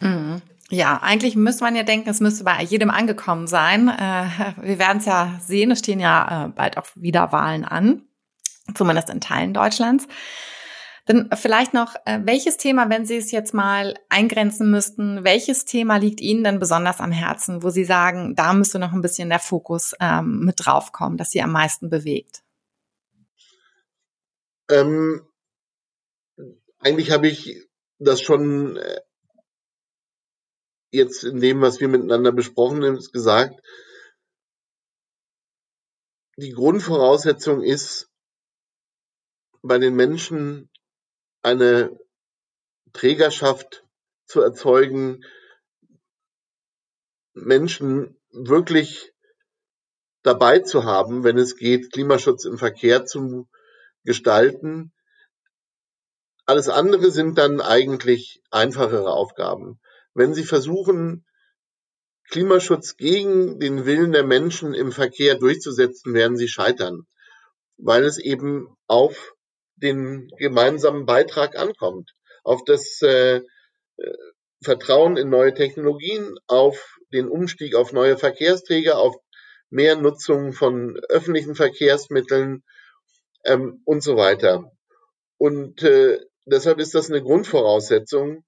Mhm. 0.01 0.43
Ja, 0.71 0.99
eigentlich 1.03 1.35
müsste 1.35 1.65
man 1.65 1.77
ja 1.77 1.83
denken, 1.83 2.11
es 2.11 2.21
müsste 2.21 2.45
bei 2.45 2.63
jedem 2.63 2.91
angekommen 2.91 3.47
sein. 3.47 3.89
Äh, 3.89 4.55
wir 4.61 4.79
werden 4.79 4.99
es 4.99 5.07
ja 5.07 5.41
sehen, 5.41 5.71
es 5.71 5.79
stehen 5.79 5.99
ja 5.99 6.47
äh, 6.47 6.49
bald 6.51 6.77
auch 6.77 6.87
wieder 6.95 7.33
Wahlen 7.33 7.65
an, 7.65 8.03
zumindest 8.75 9.09
in 9.09 9.23
Teilen 9.23 9.55
Deutschlands. 9.55 10.07
Dann 11.07 11.31
vielleicht 11.35 11.73
noch, 11.73 11.95
äh, 12.05 12.21
welches 12.25 12.59
Thema, 12.59 12.91
wenn 12.91 13.07
Sie 13.07 13.17
es 13.17 13.31
jetzt 13.31 13.55
mal 13.55 13.95
eingrenzen 14.11 14.71
müssten, 14.71 15.25
welches 15.25 15.65
Thema 15.65 15.97
liegt 15.97 16.21
Ihnen 16.21 16.45
denn 16.45 16.59
besonders 16.59 17.01
am 17.01 17.13
Herzen, 17.13 17.63
wo 17.63 17.71
Sie 17.71 17.85
sagen, 17.85 18.35
da 18.37 18.53
müsste 18.53 18.79
noch 18.79 18.93
ein 18.93 19.01
bisschen 19.01 19.31
der 19.31 19.39
Fokus 19.39 19.95
ähm, 20.01 20.41
mit 20.41 20.57
draufkommen, 20.59 21.17
dass 21.17 21.31
Sie 21.31 21.41
am 21.41 21.51
meisten 21.51 21.89
bewegt? 21.89 22.43
Ähm, 24.71 25.23
eigentlich 26.79 27.11
habe 27.11 27.29
ich 27.29 27.67
das 27.99 28.21
schon 28.21 28.79
jetzt 30.91 31.25
in 31.25 31.41
dem, 31.41 31.61
was 31.61 31.81
wir 31.81 31.89
miteinander 31.89 32.33
besprochen 32.33 32.85
haben, 32.85 32.99
gesagt. 33.13 33.61
Die 36.37 36.53
Grundvoraussetzung 36.53 37.63
ist, 37.63 38.09
bei 39.63 39.79
den 39.79 39.97
Menschen 39.97 40.71
eine 41.43 41.99
Trägerschaft 42.93 43.85
zu 44.25 44.41
erzeugen, 44.41 45.25
Menschen 47.35 48.21
wirklich 48.31 49.13
dabei 50.23 50.61
zu 50.61 50.85
haben, 50.85 51.25
wenn 51.25 51.39
es 51.39 51.57
geht, 51.57 51.93
Klimaschutz 51.93 52.45
im 52.45 52.59
Verkehr 52.59 53.05
zu 53.07 53.49
gestalten. 54.05 54.93
Alles 56.47 56.69
andere 56.69 57.11
sind 57.11 57.39
dann 57.39 57.61
eigentlich 57.61 58.43
einfachere 58.51 59.11
Aufgaben. 59.11 59.81
Wenn 60.15 60.35
Sie 60.35 60.45
versuchen, 60.45 61.25
Klimaschutz 62.31 62.97
gegen 62.97 63.59
den 63.59 63.87
Willen 63.87 64.13
der 64.13 64.25
Menschen 64.25 64.75
im 64.75 64.93
Verkehr 64.93 65.37
durchzusetzen, 65.37 66.15
werden 66.15 66.37
Sie 66.37 66.49
scheitern, 66.49 67.07
weil 67.79 68.05
es 68.05 68.19
eben 68.19 68.69
auf 68.87 69.35
den 69.77 70.29
gemeinsamen 70.39 71.07
Beitrag 71.07 71.57
ankommt, 71.57 72.13
auf 72.45 72.65
das 72.65 73.01
äh, 73.03 73.37
äh, 73.37 74.13
Vertrauen 74.63 75.17
in 75.17 75.31
neue 75.31 75.55
Technologien, 75.55 76.37
auf 76.47 76.99
den 77.13 77.29
Umstieg 77.29 77.75
auf 77.75 77.93
neue 77.93 78.19
Verkehrsträger, 78.19 78.99
auf 78.99 79.17
mehr 79.71 79.97
Nutzung 79.97 80.53
von 80.53 80.99
öffentlichen 81.09 81.55
Verkehrsmitteln 81.55 82.65
ähm, 83.45 83.83
und 83.85 84.03
so 84.03 84.17
weiter. 84.17 84.73
Und 85.39 85.83
äh, 85.83 86.21
deshalb 86.47 86.79
ist 86.81 86.95
das 86.95 87.11
eine 87.11 87.23
Grundvoraussetzung, 87.23 88.45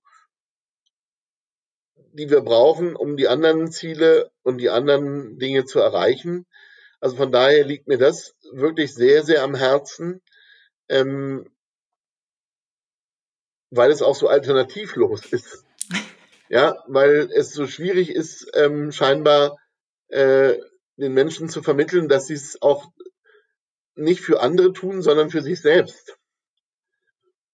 die 2.12 2.31
wir 2.31 2.40
brauchen, 2.40 2.96
um 2.96 3.16
die 3.16 3.29
anderen 3.29 3.70
Ziele 3.70 4.31
und 4.42 4.59
die 4.59 4.70
anderen 4.70 5.38
Dinge 5.38 5.64
zu 5.64 5.81
erreichen. 5.81 6.46
Also 7.01 7.16
von 7.16 7.33
daher 7.33 7.64
liegt 7.64 7.88
mir 7.88 7.99
das 7.99 8.35
wirklich 8.53 8.94
sehr, 8.94 9.23
sehr 9.23 9.42
am 9.42 9.55
Herzen 9.55 10.20
ähm, 10.90 11.46
weil 13.70 13.90
es 13.90 14.03
auch 14.03 14.16
so 14.16 14.29
alternativlos 14.29 15.25
ist. 15.33 15.64
Ja, 16.53 16.83
weil 16.88 17.31
es 17.33 17.53
so 17.53 17.68
schwierig 17.68 18.11
ist, 18.11 18.51
ähm, 18.55 18.90
scheinbar 18.90 19.57
äh, 20.09 20.59
den 20.96 21.14
Menschen 21.14 21.49
zu 21.49 21.62
vermitteln, 21.62 22.09
dass 22.09 22.27
sie 22.27 22.35
es 22.35 22.61
auch 22.61 22.90
nicht 23.94 24.20
für 24.20 24.40
andere 24.40 24.73
tun, 24.73 25.01
sondern 25.01 25.31
für 25.31 25.42
sich 25.42 25.61
selbst. 25.61 26.18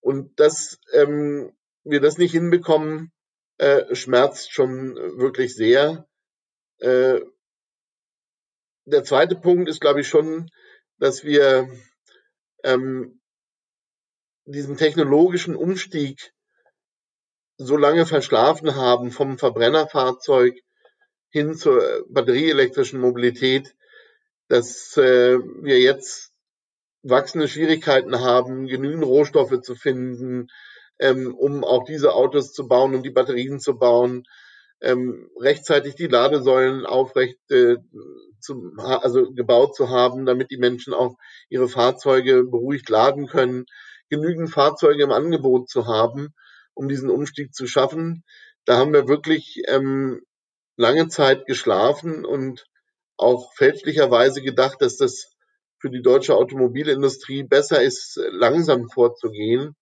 Und 0.01 0.41
dass 0.41 0.79
ähm, 0.95 1.53
wir 1.85 2.01
das 2.01 2.17
nicht 2.17 2.33
hinbekommen, 2.33 3.13
äh, 3.59 3.95
schmerzt 3.95 4.53
schon 4.53 4.97
wirklich 5.19 5.55
sehr. 5.55 6.07
Äh, 6.79 7.21
der 8.85 9.05
zweite 9.05 9.35
Punkt 9.37 9.69
ist, 9.69 9.81
glaube 9.81 10.01
ich, 10.01 10.09
schon, 10.09 10.51
dass 10.99 11.25
wir 11.25 11.69
ähm, 12.63 13.21
diesen 14.45 14.77
technologischen 14.77 15.57
Umstieg 15.57 16.33
so 17.59 17.77
lange 17.77 18.07
verschlafen 18.07 18.77
haben 18.77 19.11
vom 19.11 19.39
Verbrennerfahrzeug 19.39 20.61
hin 21.31 21.55
zur 21.55 22.05
batterieelektrischen 22.09 23.01
Mobilität, 23.01 23.75
dass 24.49 24.97
äh, 24.97 25.39
wir 25.39 25.81
jetzt 25.81 26.33
wachsende 27.03 27.49
Schwierigkeiten 27.49 28.21
haben, 28.21 28.67
genügend 28.67 29.05
Rohstoffe 29.05 29.61
zu 29.61 29.75
finden, 29.75 30.49
ähm, 30.99 31.35
um 31.35 31.65
auch 31.65 31.85
diese 31.85 32.15
Autos 32.15 32.53
zu 32.53 32.69
bauen 32.69 32.95
und 32.95 33.03
die 33.03 33.11
Batterien 33.11 33.61
zu 33.61 33.79
bauen, 33.79 34.25
ähm, 34.81 35.31
rechtzeitig 35.41 35.95
die 35.95 36.07
Ladesäulen 36.07 36.87
aufrecht 36.87 37.39
äh, 37.51 37.77
zu, 38.41 38.73
also 38.79 39.33
gebaut 39.33 39.75
zu 39.75 39.89
haben, 39.89 40.27
damit 40.27 40.51
die 40.51 40.59
Menschen 40.59 40.93
auch 40.93 41.17
ihre 41.49 41.69
Fahrzeuge 41.69 42.45
beruhigt 42.45 42.89
laden 42.89 43.27
können 43.27 43.65
genügend 44.09 44.51
Fahrzeuge 44.51 45.03
im 45.03 45.13
Angebot 45.13 45.69
zu 45.69 45.87
haben, 45.87 46.35
um 46.75 46.89
diesen 46.89 47.11
Umstieg 47.11 47.55
zu 47.55 47.67
schaffen. 47.67 48.25
Da 48.65 48.77
haben 48.79 48.93
wir 48.93 49.09
wirklich 49.09 49.63
ähm, 49.67 50.23
lange 50.77 51.09
Zeit 51.09 51.47
geschlafen 51.47 52.25
und 52.25 52.67
auch 53.17 53.53
fälschlicherweise 53.55 54.43
gedacht, 54.43 54.81
dass 54.81 54.97
das 54.97 55.33
für 55.79 55.91
die 55.91 56.03
deutsche 56.03 56.35
Automobilindustrie 56.35 57.43
besser 57.43 57.83
ist, 57.83 58.21
langsam 58.31 58.89
vorzugehen. 58.89 59.77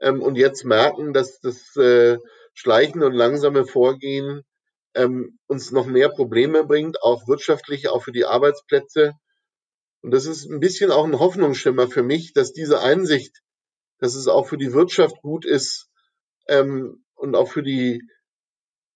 Ähm, 0.00 0.22
und 0.22 0.36
jetzt 0.36 0.64
merken, 0.64 1.12
dass 1.12 1.40
das 1.40 1.76
äh, 1.76 2.18
schleichende 2.54 3.06
und 3.06 3.14
langsame 3.14 3.66
Vorgehen 3.66 4.42
ähm, 4.94 5.38
uns 5.46 5.70
noch 5.70 5.86
mehr 5.86 6.08
Probleme 6.08 6.64
bringt, 6.64 7.02
auch 7.02 7.28
wirtschaftlich, 7.28 7.88
auch 7.88 8.02
für 8.02 8.12
die 8.12 8.24
Arbeitsplätze. 8.24 9.12
Und 10.02 10.12
das 10.12 10.26
ist 10.26 10.50
ein 10.50 10.60
bisschen 10.60 10.90
auch 10.90 11.04
ein 11.04 11.18
Hoffnungsschimmer 11.18 11.88
für 11.88 12.02
mich, 12.02 12.32
dass 12.32 12.52
diese 12.52 12.80
Einsicht 12.80 13.40
dass 14.00 14.14
es 14.14 14.26
auch 14.26 14.48
für 14.48 14.56
die 14.56 14.72
Wirtschaft 14.72 15.20
gut 15.22 15.44
ist 15.44 15.88
ähm, 16.48 17.04
und 17.14 17.36
auch 17.36 17.48
für 17.48 17.62
die 17.62 18.02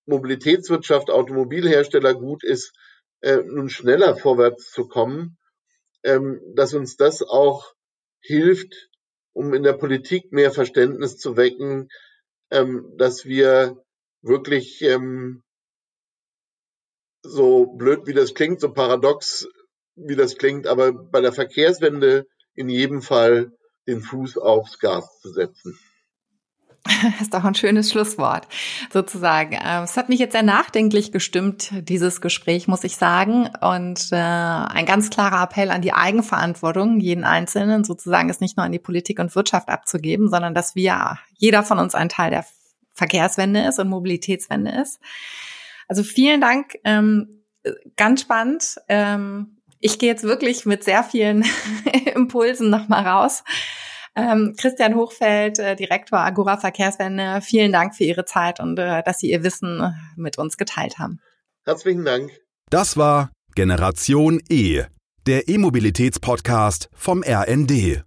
Mobilitätswirtschaft, 0.06 1.10
Automobilhersteller 1.10 2.14
gut 2.14 2.42
ist, 2.42 2.72
äh, 3.20 3.36
nun 3.36 3.68
schneller 3.68 4.16
vorwärts 4.16 4.70
zu 4.70 4.88
kommen, 4.88 5.38
ähm, 6.02 6.40
dass 6.54 6.74
uns 6.74 6.96
das 6.96 7.22
auch 7.22 7.74
hilft, 8.20 8.90
um 9.34 9.52
in 9.52 9.62
der 9.62 9.74
Politik 9.74 10.32
mehr 10.32 10.50
Verständnis 10.50 11.18
zu 11.18 11.36
wecken, 11.36 11.90
ähm, 12.50 12.94
dass 12.96 13.26
wir 13.26 13.76
wirklich 14.22 14.80
ähm, 14.82 15.42
so 17.22 17.66
blöd 17.66 18.06
wie 18.06 18.14
das 18.14 18.34
klingt, 18.34 18.60
so 18.60 18.72
paradox 18.72 19.46
wie 19.96 20.16
das 20.16 20.36
klingt, 20.36 20.66
aber 20.66 20.92
bei 20.92 21.20
der 21.20 21.32
Verkehrswende 21.32 22.26
in 22.54 22.68
jedem 22.68 23.02
Fall 23.02 23.52
den 23.86 24.00
Fuß 24.00 24.38
aufs 24.38 24.78
Gas 24.78 25.20
zu 25.20 25.30
setzen. 25.30 25.78
Das 26.84 26.92
ist 27.22 27.34
doch 27.34 27.44
ein 27.44 27.54
schönes 27.54 27.90
Schlusswort, 27.90 28.46
sozusagen. 28.92 29.54
Ähm, 29.54 29.84
es 29.84 29.96
hat 29.96 30.10
mich 30.10 30.18
jetzt 30.18 30.32
sehr 30.32 30.42
nachdenklich 30.42 31.12
gestimmt, 31.12 31.70
dieses 31.72 32.20
Gespräch, 32.20 32.68
muss 32.68 32.84
ich 32.84 32.96
sagen. 32.96 33.48
Und 33.60 34.08
äh, 34.12 34.16
ein 34.16 34.84
ganz 34.84 35.08
klarer 35.08 35.42
Appell 35.42 35.70
an 35.70 35.80
die 35.80 35.94
Eigenverantwortung, 35.94 37.00
jeden 37.00 37.24
Einzelnen, 37.24 37.84
sozusagen 37.84 38.28
es 38.28 38.40
nicht 38.40 38.58
nur 38.58 38.66
an 38.66 38.72
die 38.72 38.78
Politik 38.78 39.18
und 39.18 39.34
Wirtschaft 39.34 39.70
abzugeben, 39.70 40.28
sondern 40.28 40.54
dass 40.54 40.74
wir, 40.74 41.18
jeder 41.36 41.62
von 41.62 41.78
uns 41.78 41.94
ein 41.94 42.10
Teil 42.10 42.30
der 42.30 42.44
Verkehrswende 42.92 43.62
ist 43.66 43.78
und 43.78 43.88
Mobilitätswende 43.88 44.70
ist. 44.70 45.00
Also 45.88 46.02
vielen 46.02 46.40
Dank, 46.40 46.78
ähm, 46.84 47.44
ganz 47.96 48.20
spannend. 48.20 48.76
Ähm, 48.88 49.58
ich 49.80 49.98
gehe 49.98 50.10
jetzt 50.10 50.24
wirklich 50.24 50.66
mit 50.66 50.84
sehr 50.84 51.02
vielen 51.02 51.44
Impulsen 52.14 52.68
nochmal 52.68 53.06
raus. 53.06 53.42
Ähm, 54.16 54.54
Christian 54.56 54.94
Hochfeld, 54.94 55.58
äh, 55.58 55.76
Direktor 55.76 56.20
Agora 56.20 56.56
Verkehrswende, 56.56 57.40
vielen 57.42 57.72
Dank 57.72 57.94
für 57.96 58.04
Ihre 58.04 58.24
Zeit 58.24 58.60
und 58.60 58.78
äh, 58.78 59.02
dass 59.02 59.18
Sie 59.18 59.30
Ihr 59.30 59.42
Wissen 59.42 59.94
mit 60.16 60.38
uns 60.38 60.56
geteilt 60.56 60.98
haben. 60.98 61.20
Herzlichen 61.64 62.04
Dank. 62.04 62.30
Das 62.70 62.96
war 62.96 63.30
Generation 63.54 64.40
E, 64.48 64.82
der 65.26 65.48
E-Mobilitäts-Podcast 65.48 66.88
vom 66.94 67.22
RND. 67.22 68.02